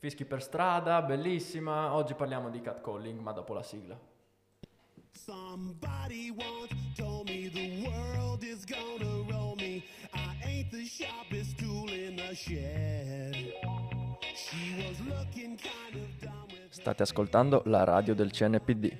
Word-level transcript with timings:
Fischi 0.00 0.24
per 0.24 0.40
strada, 0.40 1.02
bellissima. 1.02 1.92
Oggi 1.92 2.14
parliamo 2.14 2.48
di 2.48 2.62
catcalling, 2.62 3.20
ma 3.20 3.32
dopo 3.32 3.52
la 3.52 3.62
sigla. 3.62 4.00
Somebody 5.12 6.30
once 6.30 6.74
told 6.96 7.28
me 7.28 7.50
the 7.50 7.86
world 7.86 8.42
is 8.42 8.64
gonna 8.64 9.22
roll 9.28 9.54
me. 9.56 9.82
I 10.14 10.38
ain't 10.42 10.70
the 10.70 10.86
sharpest 10.86 11.58
tool 11.58 11.92
in 11.92 12.16
the 12.16 12.34
shed. 12.34 13.52
She 14.34 14.88
was 14.88 14.98
looking 15.00 15.58
kind 15.58 16.02
of 16.02 16.08
dumb 16.18 16.46
with 16.48 16.70
State 16.70 17.02
ascoltando 17.02 17.60
la 17.66 17.84
radio 17.84 18.14
del 18.14 18.30
CNPD. 18.30 18.96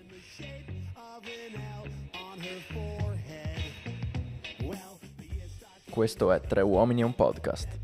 Questo 5.88 6.30
è 6.30 6.40
Tre 6.42 6.60
uomini 6.60 7.00
e 7.00 7.04
un 7.04 7.14
podcast. 7.14 7.79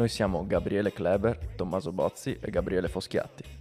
Noi 0.00 0.08
siamo 0.08 0.46
Gabriele 0.46 0.94
Kleber, 0.94 1.38
Tommaso 1.56 1.92
Bozzi 1.92 2.38
e 2.40 2.50
Gabriele 2.50 2.88
Foschiatti. 2.88 3.59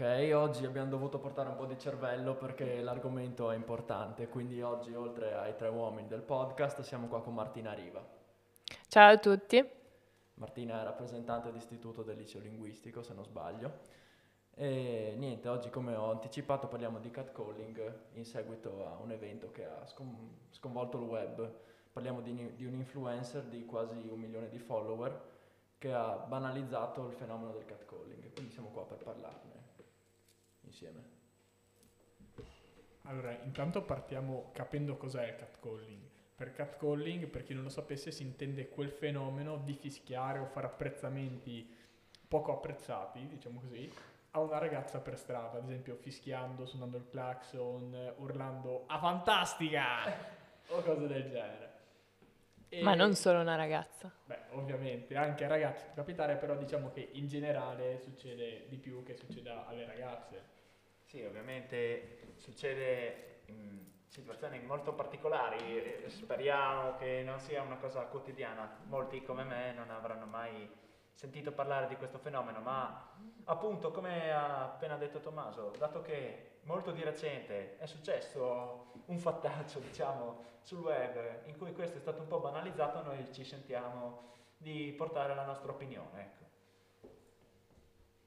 Ok, 0.00 0.32
oggi 0.32 0.64
abbiamo 0.64 0.88
dovuto 0.88 1.18
portare 1.18 1.50
un 1.50 1.56
po' 1.56 1.66
di 1.66 1.78
cervello 1.78 2.34
perché 2.34 2.80
l'argomento 2.80 3.50
è 3.50 3.54
importante, 3.54 4.28
quindi 4.28 4.62
oggi 4.62 4.94
oltre 4.94 5.34
ai 5.34 5.54
tre 5.54 5.68
uomini 5.68 6.08
del 6.08 6.22
podcast 6.22 6.80
siamo 6.80 7.06
qua 7.06 7.20
con 7.20 7.34
Martina 7.34 7.74
Riva. 7.74 8.02
Ciao 8.88 9.12
a 9.12 9.18
tutti. 9.18 9.62
Martina 10.36 10.80
è 10.80 10.84
rappresentante 10.84 11.52
d'istituto 11.52 12.02
del 12.02 12.16
liceo 12.16 12.40
linguistico, 12.40 13.02
se 13.02 13.12
non 13.12 13.24
sbaglio. 13.24 13.80
E 14.54 15.16
niente, 15.18 15.48
oggi 15.48 15.68
come 15.68 15.94
ho 15.94 16.10
anticipato 16.10 16.66
parliamo 16.66 16.98
di 16.98 17.10
catcalling 17.10 17.98
in 18.12 18.24
seguito 18.24 18.86
a 18.86 18.96
un 19.02 19.12
evento 19.12 19.50
che 19.50 19.66
ha 19.66 19.84
scon- 19.84 20.46
sconvolto 20.48 20.96
il 20.96 21.04
web. 21.04 21.52
Parliamo 21.92 22.22
di, 22.22 22.54
di 22.54 22.64
un 22.64 22.72
influencer 22.72 23.42
di 23.42 23.66
quasi 23.66 24.08
un 24.08 24.18
milione 24.18 24.48
di 24.48 24.58
follower 24.58 25.28
che 25.76 25.92
ha 25.92 26.16
banalizzato 26.16 27.06
il 27.06 27.12
fenomeno 27.12 27.52
del 27.52 27.66
catcalling, 27.66 28.32
quindi 28.32 28.50
siamo 28.50 28.70
qua 28.70 28.86
per 28.86 28.96
parlarne 28.96 29.59
insieme? 30.70 31.18
Allora, 33.02 33.36
intanto 33.42 33.82
partiamo 33.82 34.50
capendo 34.52 34.96
cos'è 34.96 35.26
il 35.26 35.36
catcalling. 35.36 36.08
Per 36.36 36.52
catcalling, 36.52 37.26
per 37.26 37.42
chi 37.42 37.54
non 37.54 37.64
lo 37.64 37.68
sapesse, 37.68 38.12
si 38.12 38.22
intende 38.22 38.68
quel 38.68 38.90
fenomeno 38.90 39.58
di 39.58 39.74
fischiare 39.74 40.38
o 40.38 40.46
fare 40.46 40.66
apprezzamenti 40.66 41.76
poco 42.26 42.52
apprezzati, 42.52 43.26
diciamo 43.26 43.60
così, 43.60 43.92
a 44.30 44.40
una 44.40 44.58
ragazza 44.58 45.00
per 45.00 45.18
strada, 45.18 45.58
ad 45.58 45.64
esempio 45.64 45.96
fischiando, 45.96 46.64
suonando 46.64 46.96
il 46.96 47.08
clacson, 47.10 48.14
urlando 48.18 48.84
"A 48.86 48.98
fantastica!" 48.98 50.04
o 50.68 50.80
cose 50.82 51.06
del 51.08 51.28
genere. 51.28 51.68
E 52.68 52.82
Ma 52.82 52.94
non 52.94 53.16
solo 53.16 53.40
una 53.40 53.56
ragazza. 53.56 54.12
Beh, 54.24 54.38
ovviamente, 54.50 55.16
anche 55.16 55.44
a 55.44 55.48
ragazzi 55.48 55.84
può 55.86 55.94
capitare, 55.94 56.36
però 56.36 56.56
diciamo 56.56 56.92
che 56.92 57.08
in 57.14 57.26
generale 57.26 57.98
succede 57.98 58.66
di 58.68 58.76
più 58.76 59.02
che 59.02 59.16
succeda 59.16 59.66
alle 59.66 59.84
ragazze. 59.86 60.58
Sì, 61.10 61.24
ovviamente 61.24 62.34
succede 62.36 63.40
in 63.46 63.84
situazioni 64.06 64.60
molto 64.60 64.94
particolari, 64.94 66.04
speriamo 66.06 66.94
che 66.94 67.24
non 67.24 67.40
sia 67.40 67.62
una 67.62 67.78
cosa 67.78 68.04
quotidiana, 68.04 68.70
molti 68.86 69.20
come 69.24 69.42
me 69.42 69.72
non 69.72 69.90
avranno 69.90 70.26
mai 70.26 70.70
sentito 71.10 71.50
parlare 71.50 71.88
di 71.88 71.96
questo 71.96 72.18
fenomeno, 72.18 72.60
ma 72.60 73.12
appunto 73.46 73.90
come 73.90 74.32
ha 74.32 74.62
appena 74.62 74.96
detto 74.98 75.18
Tommaso, 75.18 75.72
dato 75.76 76.00
che 76.00 76.58
molto 76.62 76.92
di 76.92 77.02
recente 77.02 77.76
è 77.78 77.86
successo 77.86 78.92
un 79.06 79.18
fattaccio 79.18 79.80
diciamo 79.82 80.44
sul 80.62 80.78
web 80.78 81.40
in 81.46 81.58
cui 81.58 81.72
questo 81.72 81.96
è 81.98 82.00
stato 82.00 82.20
un 82.22 82.28
po' 82.28 82.38
banalizzato, 82.38 83.02
noi 83.02 83.32
ci 83.32 83.42
sentiamo 83.42 84.28
di 84.56 84.94
portare 84.96 85.34
la 85.34 85.44
nostra 85.44 85.72
opinione. 85.72 86.20
Ecco. 86.20 86.49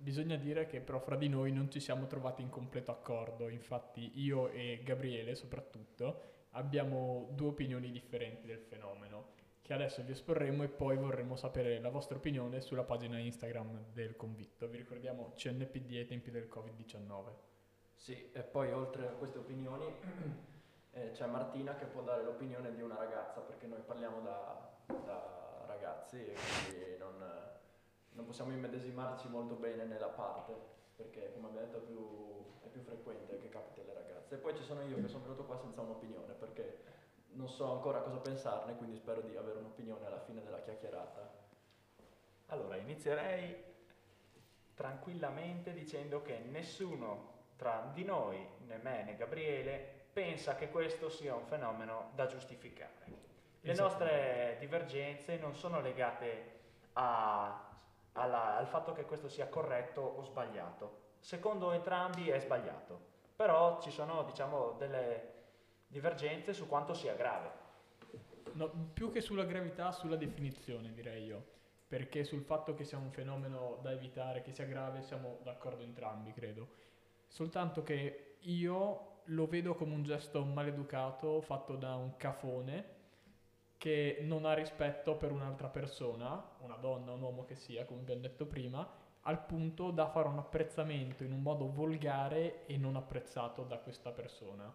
Bisogna 0.03 0.36
dire 0.36 0.66
che 0.66 0.81
però 0.81 1.00
fra 1.00 1.16
di 1.16 1.30
noi 1.30 1.53
non 1.53 1.72
ci 1.72 1.80
siamo 1.80 2.08
trovati 2.08 2.41
in 2.41 2.50
completo 2.50 2.91
accordo, 2.91 3.47
infatti 3.47 4.12
io 4.16 4.50
e 4.50 4.81
Gabriele 4.84 5.34
soprattutto 5.34 6.47
abbiamo 6.52 7.30
due 7.31 7.47
opinioni 7.47 7.90
differenti 7.90 8.46
del 8.46 8.59
fenomeno 8.59 9.31
che 9.62 9.72
adesso 9.72 10.03
vi 10.03 10.12
esporremo 10.12 10.63
e 10.63 10.68
poi 10.68 10.97
vorremmo 10.97 11.38
sapere 11.38 11.80
la 11.80 11.88
vostra 11.88 12.18
opinione 12.18 12.59
sulla 12.59 12.84
pagina 12.84 13.18
Instagram 13.18 13.94
del 13.94 14.18
convitto. 14.18 14.68
Vi 14.68 14.75
ricordiamo 14.75 15.31
CNPD 15.38 15.92
ai 15.92 16.06
tempi 16.06 16.31
del 16.31 16.50
Covid-19. 16.53 17.31
Sì, 17.96 18.30
e 18.34 18.42
poi 18.42 18.74
oltre 18.74 19.08
a 19.08 19.12
queste 19.12 19.38
opinioni 19.38 19.86
eh, 20.92 21.12
c'è 21.12 21.25
Martina 21.28 21.75
che 21.75 21.86
può 21.86 22.02
dare 22.02 22.24
l'opinione 22.24 22.75
di 22.75 22.81
una 22.81 22.97
ragazza 22.97 23.40
perché 23.40 23.68
noi 23.68 23.80
parliamo 23.86 24.19
da, 24.19 24.69
da 24.86 25.63
ragazzi 25.66 26.18
e 26.18 26.34
quindi 26.34 26.97
non 26.97 27.12
possiamo 28.34 28.52
immedesimarci 28.52 29.30
molto 29.30 29.54
bene 29.54 29.84
nella 29.84 30.08
parte, 30.08 30.56
perché 30.96 31.34
come 31.34 31.50
abbiamo 31.50 31.68
detto 31.68 31.78
è 31.78 31.82
più, 31.82 32.44
è 32.64 32.68
più 32.68 32.82
frequente 32.82 33.38
che 33.38 33.48
capiti 33.50 33.82
alle 33.82 33.94
ragazze. 33.94 34.34
E 34.34 34.38
poi 34.40 34.58
ci 34.58 34.64
sono 34.64 34.82
io 34.82 35.00
che 35.00 35.08
sono 35.08 35.22
venuto 35.22 35.44
qua 35.44 35.56
senza 35.56 35.82
un'opinione, 35.82 36.34
perché 36.34 36.80
non 37.34 37.48
so 37.48 37.72
ancora 37.72 38.00
cosa 38.00 38.18
pensarne, 38.18 38.76
quindi 38.76 38.96
spero 38.96 39.22
di 39.22 39.38
avere 39.38 39.60
un'opinione 39.60 40.08
alla 40.08 40.20
fine 40.22 40.42
della 40.42 40.62
chiacchierata. 40.62 41.32
Allora, 42.48 42.76
inizierei 42.78 43.56
tranquillamente 44.74 45.72
dicendo 45.72 46.24
che 46.24 46.40
nessuno 46.40 47.42
tra 47.56 47.92
di 47.94 48.04
noi, 48.04 48.44
né 48.66 48.78
me 48.78 49.04
né 49.04 49.16
Gabriele, 49.16 50.08
pensa 50.12 50.56
che 50.56 50.72
questo 50.72 51.08
sia 51.08 51.36
un 51.36 51.46
fenomeno 51.46 52.10
da 52.16 52.26
giustificare. 52.26 53.06
Le 53.62 53.76
nostre 53.76 54.58
divergenze 54.60 55.38
non 55.38 55.54
sono 55.54 55.82
legate 55.82 56.62
a 56.94 57.68
alla, 58.13 58.57
al 58.57 58.68
fatto 58.68 58.94
che 58.94 59.06
questo 59.06 59.28
sia 59.28 59.47
corretto 59.47 60.01
o 60.01 60.24
sbagliato. 60.24 61.01
Secondo 61.19 61.72
entrambi 61.72 62.29
è 62.29 62.40
sbagliato, 62.40 63.00
però 63.35 63.79
ci 63.81 63.91
sono 63.91 64.24
diciamo, 64.24 64.74
delle 64.78 65.31
divergenze 65.88 66.53
su 66.53 66.68
quanto 66.68 66.94
sia 66.94 67.13
grave. 67.13 67.62
No, 68.53 68.69
più 68.94 69.12
che 69.12 69.22
sulla 69.22 69.46
gravità, 69.46 69.91
sulla 69.91 70.16
definizione 70.16 70.94
direi 70.94 71.25
io, 71.25 71.44
perché 71.88 72.24
sul 72.24 72.44
fatto 72.44 72.74
che 72.74 72.84
sia 72.84 72.97
un 72.97 73.12
fenomeno 73.12 73.79
da 73.81 73.91
evitare, 73.91 74.41
che 74.41 74.51
sia 74.51 74.66
grave, 74.66 75.01
siamo 75.01 75.40
d'accordo 75.44 75.84
entrambi, 75.84 76.34
credo. 76.34 76.68
Soltanto 77.28 77.84
che 77.84 78.38
io 78.41 79.22
lo 79.28 79.47
vedo 79.47 79.74
come 79.74 79.94
un 79.94 80.03
gesto 80.03 80.44
maleducato 80.44 81.40
fatto 81.41 81.75
da 81.75 81.95
un 81.95 82.16
cafone 82.18 83.01
che 83.84 84.20
non 84.22 84.46
ha 84.46 84.54
rispetto 84.54 85.18
per 85.18 85.34
un'altra 85.34 85.68
persona, 85.68 86.42
una 86.60 86.78
donna, 86.78 87.12
un 87.12 87.22
uomo 87.22 87.44
che 87.44 87.56
sia, 87.56 87.84
come 87.84 88.00
abbiamo 88.00 88.22
detto 88.22 88.46
prima, 88.46 88.90
al 89.24 89.44
punto 89.44 89.92
da 89.92 90.08
fare 90.08 90.30
un 90.30 90.38
apprezzamento 90.38 91.26
in 91.26 91.34
un 91.34 91.42
modo 91.42 91.70
volgare 91.70 92.66
e 92.66 92.78
non 92.78 92.96
apprezzato 92.96 93.64
da 93.64 93.80
questa 93.80 94.12
persona. 94.12 94.74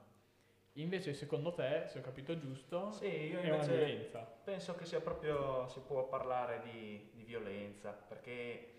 Invece, 0.75 1.15
secondo 1.15 1.55
te, 1.55 1.85
se 1.87 2.01
ho 2.01 2.03
capito 2.03 2.37
giusto, 2.37 2.91
sì, 2.91 3.07
io 3.07 3.41
è 3.41 3.51
una 3.51 3.65
violenza. 3.65 4.19
Penso 4.45 4.75
che 4.75 4.85
sia 4.85 5.01
proprio, 5.01 5.67
si 5.69 5.81
può 5.81 6.07
parlare 6.07 6.61
di, 6.71 7.11
di 7.15 7.23
violenza, 7.23 7.93
perché 7.93 8.75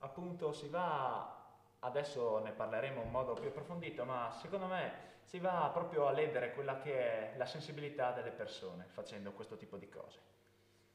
appunto 0.00 0.52
si 0.52 0.68
va, 0.68 1.46
adesso 1.78 2.40
ne 2.40 2.52
parleremo 2.52 3.02
in 3.02 3.10
modo 3.10 3.32
più 3.32 3.48
approfondito, 3.48 4.04
ma 4.04 4.30
secondo 4.32 4.66
me 4.66 5.14
si 5.26 5.40
va 5.40 5.68
proprio 5.72 6.06
a 6.06 6.12
ledere 6.12 6.54
quella 6.54 6.78
che 6.78 7.32
è 7.32 7.36
la 7.36 7.46
sensibilità 7.46 8.12
delle 8.12 8.30
persone 8.30 8.86
facendo 8.92 9.32
questo 9.32 9.56
tipo 9.56 9.76
di 9.76 9.88
cose. 9.88 10.18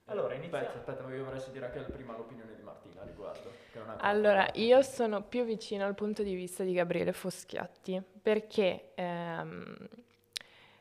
Allora, 0.05 0.33
iniziamo. 0.33 0.65
Aspetta, 0.65 0.91
aspetta, 0.91 1.13
io 1.13 1.23
vorrei 1.25 1.39
sentire 1.39 1.65
anche 1.65 1.79
prima 1.91 2.15
l'opinione 2.15 2.55
di 2.55 2.61
Martina 2.61 3.01
a 3.01 3.05
riguardo. 3.05 3.51
allora, 3.97 4.47
io 4.53 4.81
sono 4.81 5.21
più 5.21 5.43
vicino 5.43 5.85
al 5.85 5.95
punto 5.95 6.23
di 6.23 6.33
vista 6.33 6.63
di 6.63 6.73
Gabriele 6.73 7.11
Foschiatti, 7.11 8.01
perché 8.21 8.91
ehm, 8.95 9.87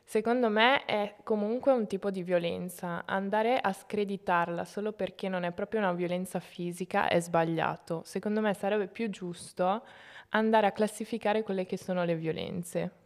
secondo 0.04 0.48
me 0.48 0.84
è 0.84 1.16
comunque 1.24 1.72
un 1.72 1.88
tipo 1.88 2.10
di 2.10 2.22
violenza. 2.22 3.02
Andare 3.04 3.58
a 3.58 3.72
screditarla 3.72 4.64
solo 4.64 4.92
perché 4.92 5.28
non 5.28 5.42
è 5.42 5.50
proprio 5.50 5.80
una 5.80 5.92
violenza 5.92 6.38
fisica 6.38 7.08
è 7.08 7.20
sbagliato. 7.20 8.02
Secondo 8.04 8.40
me 8.40 8.54
sarebbe 8.54 8.86
più 8.86 9.10
giusto 9.10 9.84
andare 10.30 10.68
a 10.68 10.72
classificare 10.72 11.42
quelle 11.42 11.66
che 11.66 11.76
sono 11.76 12.04
le 12.04 12.14
violenze. 12.14 12.99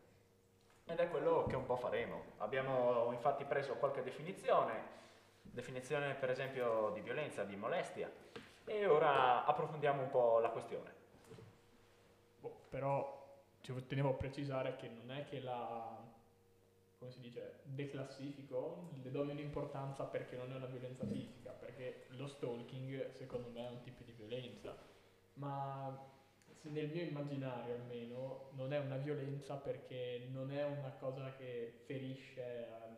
Ed 0.87 0.99
è 0.99 1.09
quello 1.09 1.47
che 1.47 1.57
un 1.57 1.65
po' 1.65 1.77
faremo. 1.77 2.25
Abbiamo 2.39 3.11
infatti 3.13 3.45
preso 3.45 3.75
qualche 3.75 4.03
definizione, 4.03 5.03
definizione 5.43 6.15
per 6.15 6.31
esempio 6.31 6.91
di 6.91 7.01
violenza, 7.01 7.45
di 7.45 7.57
molestia, 7.57 8.11
E 8.67 8.87
ora 8.87 9.45
approfondiamo 9.45 10.03
un 10.03 10.11
po' 10.11 10.39
la 10.39 10.49
questione. 10.49 10.93
Boh, 12.41 12.65
però 12.69 13.23
ci 13.61 13.87
tenevo 13.87 14.11
a 14.11 14.15
precisare 14.15 14.77
che 14.77 14.89
non 14.89 15.11
è 15.11 15.25
che 15.25 15.41
la, 15.41 16.03
come 16.99 17.11
si 17.11 17.21
dice, 17.21 17.61
declassifico, 17.65 18.89
le 19.03 19.11
do 19.11 19.25
meno 19.25 19.41
importanza 19.41 20.05
perché 20.05 20.37
non 20.37 20.51
è 20.51 20.57
una 20.57 20.67
violenza 20.67 21.07
fisica, 21.07 21.51
perché 21.51 22.07
lo 22.11 22.27
stalking 22.27 23.11
secondo 23.11 23.49
me 23.49 23.67
è 23.67 23.71
un 23.71 23.81
tipo 23.83 24.03
di 24.03 24.13
violenza, 24.13 24.75
ma 25.35 26.13
nel 26.71 26.89
mio 26.91 27.03
immaginario 27.03 27.75
almeno 27.75 28.51
non 28.53 28.73
è 28.73 28.79
una 28.79 28.97
violenza 28.97 29.57
perché 29.57 30.29
non 30.31 30.51
è 30.51 30.65
una 30.65 30.93
cosa 30.99 31.33
che 31.37 31.83
ferisce 31.87 32.69
al, 32.83 32.97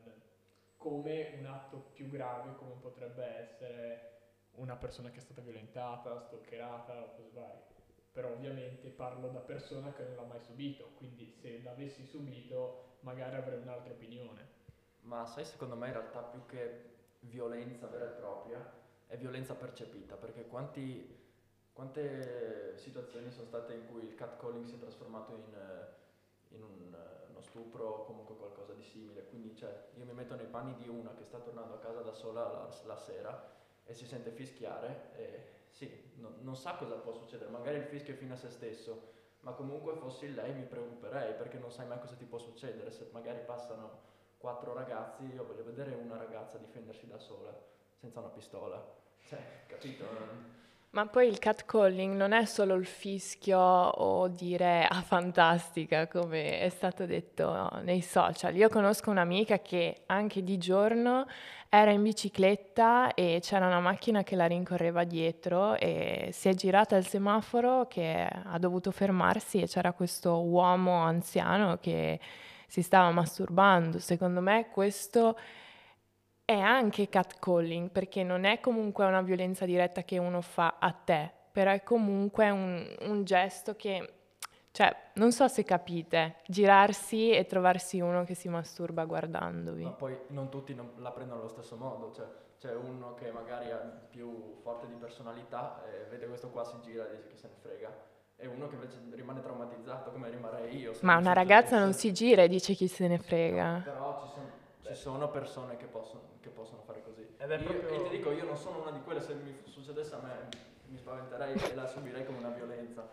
come 0.76 1.34
un 1.38 1.46
atto 1.46 1.90
più 1.92 2.08
grave 2.08 2.54
come 2.56 2.74
potrebbe 2.80 3.24
essere 3.24 4.14
una 4.52 4.76
persona 4.76 5.10
che 5.10 5.18
è 5.18 5.22
stata 5.22 5.40
violentata, 5.40 6.20
stalkerata 6.20 7.02
o 7.02 7.14
cose 7.16 7.30
varie. 7.34 7.74
Però 8.12 8.30
ovviamente 8.30 8.88
parlo 8.88 9.28
da 9.28 9.40
persona 9.40 9.92
che 9.92 10.04
non 10.04 10.16
l'ha 10.16 10.22
mai 10.22 10.40
subito, 10.40 10.92
quindi 10.96 11.30
se 11.30 11.60
l'avessi 11.62 12.04
subito 12.04 12.98
magari 13.00 13.36
avrei 13.36 13.60
un'altra 13.60 13.92
opinione. 13.92 14.54
Ma 15.00 15.26
sai, 15.26 15.44
secondo 15.44 15.76
me 15.76 15.88
in 15.88 15.92
realtà 15.92 16.22
più 16.22 16.44
che 16.46 16.94
violenza 17.20 17.86
vera 17.86 18.06
e 18.06 18.14
propria, 18.14 18.74
è 19.06 19.16
violenza 19.16 19.54
percepita, 19.54 20.16
perché 20.16 20.46
quanti, 20.46 21.25
quante 21.76 22.72
situazioni 22.78 23.30
sono 23.30 23.44
state 23.44 23.74
in 23.74 23.86
cui 23.86 24.02
il 24.02 24.14
catcalling 24.14 24.64
si 24.64 24.76
è 24.76 24.78
trasformato 24.78 25.34
in, 25.34 26.56
in 26.56 26.62
un, 26.62 26.96
uno 27.28 27.40
stupro 27.42 27.86
o 27.86 28.04
comunque 28.06 28.34
qualcosa 28.34 28.72
di 28.72 28.82
simile. 28.82 29.26
Quindi 29.28 29.54
cioè, 29.54 29.88
io 29.96 30.06
mi 30.06 30.14
metto 30.14 30.34
nei 30.36 30.46
panni 30.46 30.74
di 30.76 30.88
una 30.88 31.14
che 31.14 31.24
sta 31.24 31.38
tornando 31.38 31.74
a 31.74 31.78
casa 31.78 32.00
da 32.00 32.12
sola 32.12 32.50
la, 32.50 32.68
la 32.86 32.96
sera 32.96 33.52
e 33.84 33.92
si 33.92 34.06
sente 34.06 34.30
fischiare 34.30 35.12
e 35.16 35.46
sì, 35.68 36.14
no, 36.14 36.36
non 36.40 36.56
sa 36.56 36.76
cosa 36.76 36.94
può 36.94 37.12
succedere, 37.12 37.50
magari 37.50 37.76
il 37.76 37.84
fischio 37.84 38.14
è 38.14 38.16
fine 38.16 38.32
a 38.32 38.36
se 38.36 38.48
stesso, 38.48 39.12
ma 39.40 39.52
comunque 39.52 39.96
fossi 39.96 40.32
lei 40.32 40.54
mi 40.54 40.64
preoccuperei 40.64 41.34
perché 41.34 41.58
non 41.58 41.70
sai 41.70 41.86
mai 41.86 42.00
cosa 42.00 42.14
ti 42.14 42.24
può 42.24 42.38
succedere, 42.38 42.90
se 42.90 43.10
magari 43.12 43.40
passano 43.44 44.00
quattro 44.38 44.72
ragazzi, 44.72 45.24
io 45.26 45.44
voglio 45.44 45.64
vedere 45.64 45.92
una 45.94 46.16
ragazza 46.16 46.56
difendersi 46.56 47.06
da 47.06 47.18
sola, 47.18 47.54
senza 48.00 48.20
una 48.20 48.30
pistola, 48.30 48.82
cioè, 49.26 49.38
capito? 49.66 50.64
Ma 50.90 51.06
poi 51.06 51.28
il 51.28 51.38
catcalling 51.38 52.16
non 52.16 52.32
è 52.32 52.46
solo 52.46 52.74
il 52.74 52.86
fischio 52.86 53.58
o 53.58 54.28
dire 54.28 54.86
ah 54.88 55.02
fantastica 55.02 56.08
come 56.08 56.60
è 56.60 56.70
stato 56.70 57.04
detto 57.04 57.68
nei 57.82 58.00
social. 58.00 58.56
Io 58.56 58.70
conosco 58.70 59.10
un'amica 59.10 59.58
che 59.58 60.04
anche 60.06 60.42
di 60.42 60.56
giorno 60.56 61.26
era 61.68 61.90
in 61.90 62.02
bicicletta 62.02 63.12
e 63.12 63.40
c'era 63.42 63.66
una 63.66 63.80
macchina 63.80 64.22
che 64.22 64.36
la 64.36 64.46
rincorreva 64.46 65.04
dietro 65.04 65.74
e 65.76 66.30
si 66.32 66.48
è 66.48 66.54
girata 66.54 66.96
al 66.96 67.04
semaforo 67.04 67.86
che 67.86 68.26
ha 68.26 68.58
dovuto 68.58 68.90
fermarsi 68.90 69.60
e 69.60 69.66
c'era 69.66 69.92
questo 69.92 70.40
uomo 70.40 71.02
anziano 71.02 71.76
che 71.76 72.18
si 72.66 72.80
stava 72.80 73.10
masturbando. 73.10 73.98
Secondo 73.98 74.40
me 74.40 74.68
questo 74.70 75.36
è 76.46 76.54
anche 76.54 77.08
catcalling 77.08 77.90
perché 77.90 78.22
non 78.22 78.44
è 78.44 78.60
comunque 78.60 79.04
una 79.04 79.20
violenza 79.20 79.66
diretta 79.66 80.04
che 80.04 80.18
uno 80.18 80.40
fa 80.40 80.76
a 80.78 80.92
te, 80.92 81.28
però 81.50 81.72
è 81.72 81.82
comunque 81.82 82.48
un, 82.50 82.86
un 83.00 83.24
gesto 83.24 83.74
che, 83.74 84.12
cioè, 84.70 84.94
non 85.14 85.32
so 85.32 85.48
se 85.48 85.64
capite, 85.64 86.36
girarsi 86.46 87.32
e 87.32 87.46
trovarsi 87.46 88.00
uno 88.00 88.22
che 88.22 88.34
si 88.34 88.48
masturba 88.48 89.04
guardandovi. 89.04 89.82
Ma 89.82 89.90
poi 89.90 90.16
non 90.28 90.48
tutti 90.48 90.72
non 90.72 90.92
la 90.98 91.10
prendono 91.10 91.40
allo 91.40 91.48
stesso 91.48 91.74
modo, 91.74 92.12
cioè 92.12 92.26
c'è 92.58 92.72
uno 92.76 93.14
che 93.14 93.32
magari 93.32 93.66
è 93.66 93.78
più 94.08 94.54
forte 94.62 94.86
di 94.86 94.94
personalità 94.94 95.82
e 95.84 96.08
vede 96.08 96.28
questo 96.28 96.50
qua 96.50 96.62
si 96.62 96.76
gira 96.80 97.08
e 97.08 97.16
dice 97.16 97.28
che 97.28 97.36
se 97.36 97.48
ne 97.48 97.54
frega 97.60 98.14
e 98.36 98.46
uno 98.46 98.68
che 98.68 98.74
invece 98.74 98.98
rimane 99.10 99.40
traumatizzato 99.40 100.12
come 100.12 100.30
rimarrei 100.30 100.76
io. 100.76 100.92
Ma 101.00 101.16
una 101.16 101.32
ragazza 101.32 101.76
non 101.76 101.92
si 101.92 102.12
gira 102.12 102.42
e 102.42 102.48
dice 102.48 102.74
chi 102.74 102.86
se 102.86 103.08
ne 103.08 103.18
frega. 103.18 103.80
Però 103.82 104.20
ci 104.20 104.28
sono, 104.32 104.50
ci 104.82 104.94
sono 104.94 105.28
persone 105.28 105.76
che 105.76 105.86
possono 105.86 106.35
che 106.46 106.52
possono 106.52 106.82
fare 106.82 107.02
così. 107.02 107.26
Ed 107.36 107.50
è 107.50 107.58
io, 107.58 107.64
proprio- 107.64 107.88
E 107.90 108.02
ti 108.04 108.16
dico, 108.16 108.30
io 108.30 108.44
non 108.44 108.56
sono 108.56 108.80
una 108.82 108.92
di 108.92 109.02
quelle, 109.02 109.20
se 109.20 109.34
mi 109.34 109.62
succedesse 109.64 110.14
a 110.14 110.18
me 110.18 110.48
mi 110.86 110.96
spaventerei 110.96 111.54
e 111.54 111.74
la 111.74 111.86
subirei 111.86 112.24
come 112.24 112.38
una 112.38 112.50
violenza. 112.50 113.08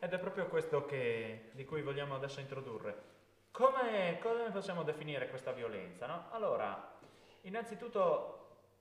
Ed 0.00 0.12
è 0.12 0.18
proprio 0.18 0.46
questo 0.46 0.84
che, 0.84 1.50
di 1.52 1.64
cui 1.64 1.82
vogliamo 1.82 2.16
adesso 2.16 2.40
introdurre. 2.40 3.16
Come, 3.52 4.18
come 4.20 4.50
possiamo 4.50 4.82
definire 4.82 5.28
questa 5.28 5.52
violenza? 5.52 6.06
No? 6.06 6.24
Allora, 6.30 6.96
innanzitutto 7.42 8.34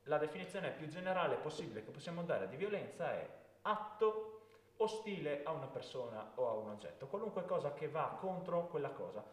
la 0.03 0.17
definizione 0.17 0.71
più 0.71 0.87
generale 0.87 1.35
possibile 1.35 1.83
che 1.83 1.91
possiamo 1.91 2.23
dare 2.23 2.47
di 2.47 2.55
violenza 2.55 3.11
è 3.11 3.29
atto 3.63 4.41
ostile 4.77 5.41
a 5.43 5.51
una 5.51 5.67
persona 5.67 6.31
o 6.35 6.49
a 6.49 6.53
un 6.53 6.69
oggetto, 6.69 7.07
qualunque 7.07 7.45
cosa 7.45 7.73
che 7.73 7.89
va 7.89 8.15
contro 8.19 8.67
quella 8.67 8.89
cosa, 8.89 9.23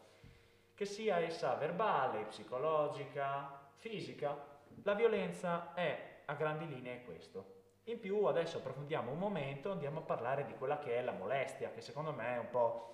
che 0.74 0.84
sia 0.84 1.18
essa 1.18 1.54
verbale, 1.54 2.24
psicologica, 2.24 3.63
fisica, 3.76 4.36
la 4.82 4.94
violenza 4.94 5.74
è 5.74 6.22
a 6.26 6.34
grandi 6.34 6.66
linee 6.68 7.04
questo. 7.04 7.52
In 7.84 8.00
più 8.00 8.24
adesso 8.24 8.58
approfondiamo 8.58 9.10
un 9.10 9.18
momento, 9.18 9.70
andiamo 9.70 10.00
a 10.00 10.02
parlare 10.02 10.46
di 10.46 10.54
quella 10.54 10.78
che 10.78 10.96
è 10.96 11.02
la 11.02 11.12
molestia, 11.12 11.70
che 11.70 11.82
secondo 11.82 12.12
me 12.12 12.34
è 12.34 12.38
un 12.38 12.50
po' 12.50 12.92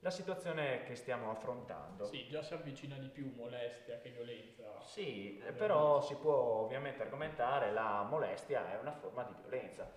la 0.00 0.10
situazione 0.10 0.82
che 0.84 0.94
stiamo 0.94 1.30
affrontando. 1.30 2.04
Sì, 2.06 2.26
già 2.28 2.42
si 2.42 2.54
avvicina 2.54 2.96
di 2.96 3.08
più 3.08 3.32
molestia 3.34 3.98
che 3.98 4.10
violenza. 4.10 4.80
Sì, 4.80 5.38
eh, 5.38 5.52
però 5.52 6.00
si 6.00 6.16
può 6.16 6.32
ovviamente 6.32 7.02
argomentare 7.02 7.72
la 7.72 8.04
molestia 8.08 8.72
è 8.72 8.78
una 8.78 8.92
forma 8.92 9.22
di 9.24 9.34
violenza. 9.40 9.88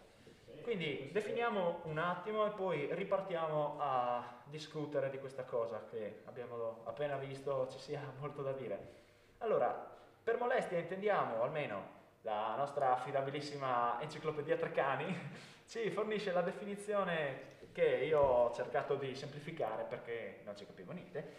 Sì, 0.46 0.62
Quindi 0.62 1.10
definiamo 1.12 1.82
un 1.84 1.98
attimo 1.98 2.46
e 2.46 2.52
poi 2.52 2.88
ripartiamo 2.94 3.78
a 3.80 4.42
discutere 4.46 5.10
di 5.10 5.20
questa 5.20 5.44
cosa 5.44 5.86
che 5.86 6.22
abbiamo 6.26 6.82
appena 6.86 7.18
visto, 7.18 7.68
ci 7.70 7.80
sia 7.80 8.02
molto 8.20 8.42
da 8.42 8.52
dire. 8.54 8.98
Allora, 9.40 9.98
per 10.30 10.38
molestia 10.38 10.78
intendiamo, 10.78 11.42
almeno 11.42 11.98
la 12.22 12.54
nostra 12.56 12.92
affidabilissima 12.92 14.00
enciclopedia 14.00 14.58
Treccani, 14.58 15.12
ci 15.66 15.90
fornisce 15.90 16.32
la 16.32 16.42
definizione 16.42 17.58
che 17.72 18.04
io 18.06 18.20
ho 18.20 18.54
cercato 18.54 18.94
di 18.94 19.16
semplificare 19.16 19.86
perché 19.86 20.42
non 20.44 20.56
ci 20.56 20.68
capivo 20.68 20.92
niente. 20.92 21.34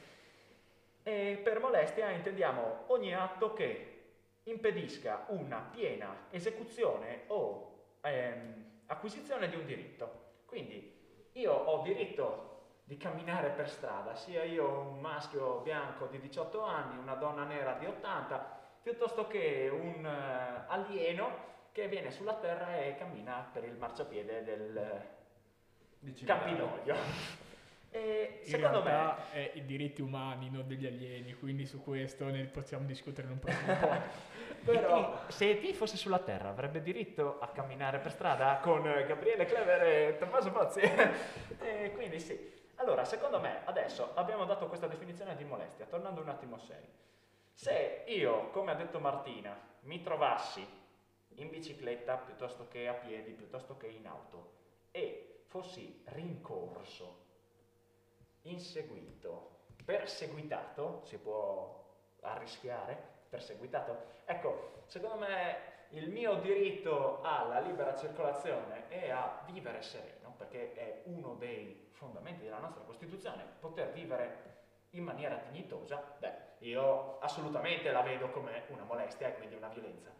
E 1.04 1.40
per 1.40 1.60
molestia 1.60 2.10
intendiamo 2.10 2.86
ogni 2.88 3.14
atto 3.14 3.52
che 3.52 3.98
impedisca 4.42 5.26
una 5.28 5.70
piena 5.72 6.26
esecuzione 6.30 7.22
o 7.28 7.98
ehm, 8.00 8.82
acquisizione 8.86 9.48
di 9.48 9.54
un 9.54 9.66
diritto. 9.66 10.32
Quindi 10.46 11.28
io 11.34 11.52
ho 11.52 11.80
diritto 11.82 12.48
di 12.82 12.96
camminare 12.96 13.50
per 13.50 13.70
strada, 13.70 14.16
sia 14.16 14.42
io 14.42 14.68
un 14.68 14.98
maschio 14.98 15.60
bianco 15.60 16.06
di 16.06 16.18
18 16.18 16.60
anni, 16.64 16.98
una 16.98 17.14
donna 17.14 17.44
nera 17.44 17.74
di 17.74 17.86
80, 17.86 18.58
piuttosto 18.82 19.26
che 19.26 19.70
un 19.72 20.04
eh, 20.04 20.64
alieno 20.68 21.48
che 21.72 21.88
viene 21.88 22.10
sulla 22.10 22.34
terra 22.34 22.78
e 22.78 22.96
cammina 22.96 23.48
per 23.52 23.64
il 23.64 23.76
marciapiede 23.76 24.44
del 24.44 24.76
eh. 24.76 26.24
Campinoglio. 26.24 26.96
E 27.92 28.38
In 28.44 28.48
secondo 28.48 28.84
me 28.84 29.14
è 29.32 29.50
i 29.54 29.64
diritti 29.64 30.00
umani, 30.00 30.48
non 30.48 30.64
degli 30.68 30.86
alieni, 30.86 31.34
quindi 31.34 31.66
su 31.66 31.82
questo 31.82 32.24
ne 32.26 32.44
possiamo 32.44 32.86
discutere 32.86 33.26
in 33.26 33.32
un 33.32 33.40
prossimo 33.40 33.74
podcast. 33.74 34.18
Però 34.64 35.24
se 35.26 35.50
E.T. 35.50 35.72
fosse 35.74 35.96
sulla 35.96 36.20
Terra 36.20 36.50
avrebbe 36.50 36.82
diritto 36.82 37.40
a 37.40 37.48
camminare 37.48 37.98
per 37.98 38.12
strada 38.12 38.60
con 38.62 38.86
eh, 38.86 39.06
Gabriele 39.06 39.44
Clever 39.44 39.82
e 39.82 40.16
Tommaso 40.18 40.52
Pozzi. 40.52 40.80
e 41.58 41.90
quindi 41.92 42.20
sì. 42.20 42.38
Allora, 42.76 43.04
secondo 43.04 43.40
me, 43.40 43.62
adesso 43.64 44.12
abbiamo 44.14 44.44
dato 44.44 44.68
questa 44.68 44.86
definizione 44.86 45.34
di 45.34 45.44
molestia, 45.44 45.86
tornando 45.86 46.20
un 46.20 46.28
attimo 46.28 46.58
seri. 46.58 46.86
Se 47.60 48.04
io, 48.06 48.48
come 48.52 48.70
ha 48.70 48.74
detto 48.74 49.00
Martina, 49.00 49.54
mi 49.80 50.00
trovassi 50.00 50.66
in 51.34 51.50
bicicletta 51.50 52.16
piuttosto 52.16 52.66
che 52.68 52.88
a 52.88 52.94
piedi, 52.94 53.32
piuttosto 53.32 53.76
che 53.76 53.86
in 53.86 54.06
auto, 54.06 54.52
e 54.90 55.42
fossi 55.44 56.02
rincorso, 56.06 57.18
inseguito, 58.44 59.58
perseguitato, 59.84 61.02
si 61.04 61.18
può 61.18 61.84
arrischiare, 62.22 62.96
perseguitato. 63.28 64.04
Ecco, 64.24 64.84
secondo 64.86 65.18
me 65.18 65.56
il 65.90 66.08
mio 66.08 66.36
diritto 66.36 67.20
alla 67.20 67.60
libera 67.60 67.94
circolazione 67.94 68.88
e 68.88 69.10
a 69.10 69.42
vivere 69.44 69.82
sereno, 69.82 70.32
perché 70.34 70.72
è 70.72 71.02
uno 71.04 71.34
dei 71.34 71.88
fondamenti 71.90 72.42
della 72.42 72.60
nostra 72.60 72.84
Costituzione, 72.84 73.44
poter 73.60 73.92
vivere 73.92 74.49
in 74.90 75.04
maniera 75.04 75.36
dignitosa, 75.36 76.16
beh, 76.18 76.66
io 76.66 77.18
assolutamente 77.20 77.90
la 77.90 78.02
vedo 78.02 78.30
come 78.30 78.64
una 78.68 78.84
molestia 78.84 79.28
e 79.28 79.34
quindi 79.36 79.54
una 79.54 79.68
violenza. 79.68 80.10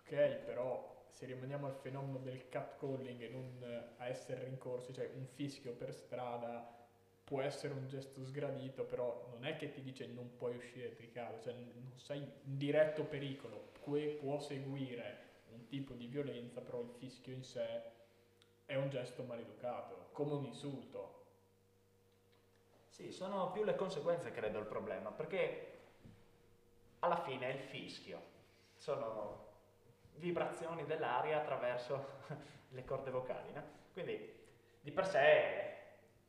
Ok, 0.00 0.14
però 0.44 1.06
se 1.10 1.26
rimaniamo 1.26 1.66
al 1.66 1.74
fenomeno 1.74 2.18
del 2.18 2.48
catcalling 2.48 3.20
e 3.20 3.28
non 3.28 3.58
eh, 3.62 4.02
a 4.02 4.08
essere 4.08 4.44
rincorsi, 4.44 4.92
cioè 4.92 5.10
un 5.14 5.26
fischio 5.26 5.72
per 5.72 5.94
strada 5.94 6.82
può 7.24 7.40
essere 7.40 7.72
un 7.72 7.88
gesto 7.88 8.22
sgradito, 8.24 8.84
però 8.84 9.28
non 9.30 9.46
è 9.46 9.56
che 9.56 9.70
ti 9.70 9.80
dice 9.80 10.06
non 10.06 10.36
puoi 10.36 10.56
uscire 10.56 10.94
di 10.98 11.10
casa, 11.10 11.40
cioè 11.40 11.54
non 11.54 11.92
sei 11.96 12.18
in 12.20 12.58
diretto 12.58 13.04
pericolo, 13.04 13.70
que 13.80 14.18
può 14.20 14.38
seguire 14.40 15.22
un 15.52 15.66
tipo 15.68 15.94
di 15.94 16.06
violenza, 16.06 16.60
però 16.60 16.80
il 16.80 16.90
fischio 16.98 17.32
in 17.32 17.44
sé 17.44 17.82
è 18.66 18.74
un 18.76 18.90
gesto 18.90 19.22
maleducato, 19.22 20.08
come 20.12 20.32
un 20.32 20.44
insulto. 20.44 21.22
Sì, 22.94 23.10
sono 23.10 23.50
più 23.50 23.64
le 23.64 23.74
conseguenze, 23.74 24.30
credo, 24.30 24.60
il 24.60 24.66
problema, 24.66 25.10
perché 25.10 25.80
alla 27.00 27.16
fine 27.24 27.50
il 27.50 27.58
fischio 27.58 28.22
sono 28.76 29.48
vibrazioni 30.12 30.84
dell'aria 30.86 31.38
attraverso 31.38 32.20
le 32.70 32.84
corde 32.84 33.10
vocali, 33.10 33.52
no? 33.52 33.64
Quindi 33.92 34.32
di 34.80 34.92
per 34.92 35.08
sé 35.08 35.72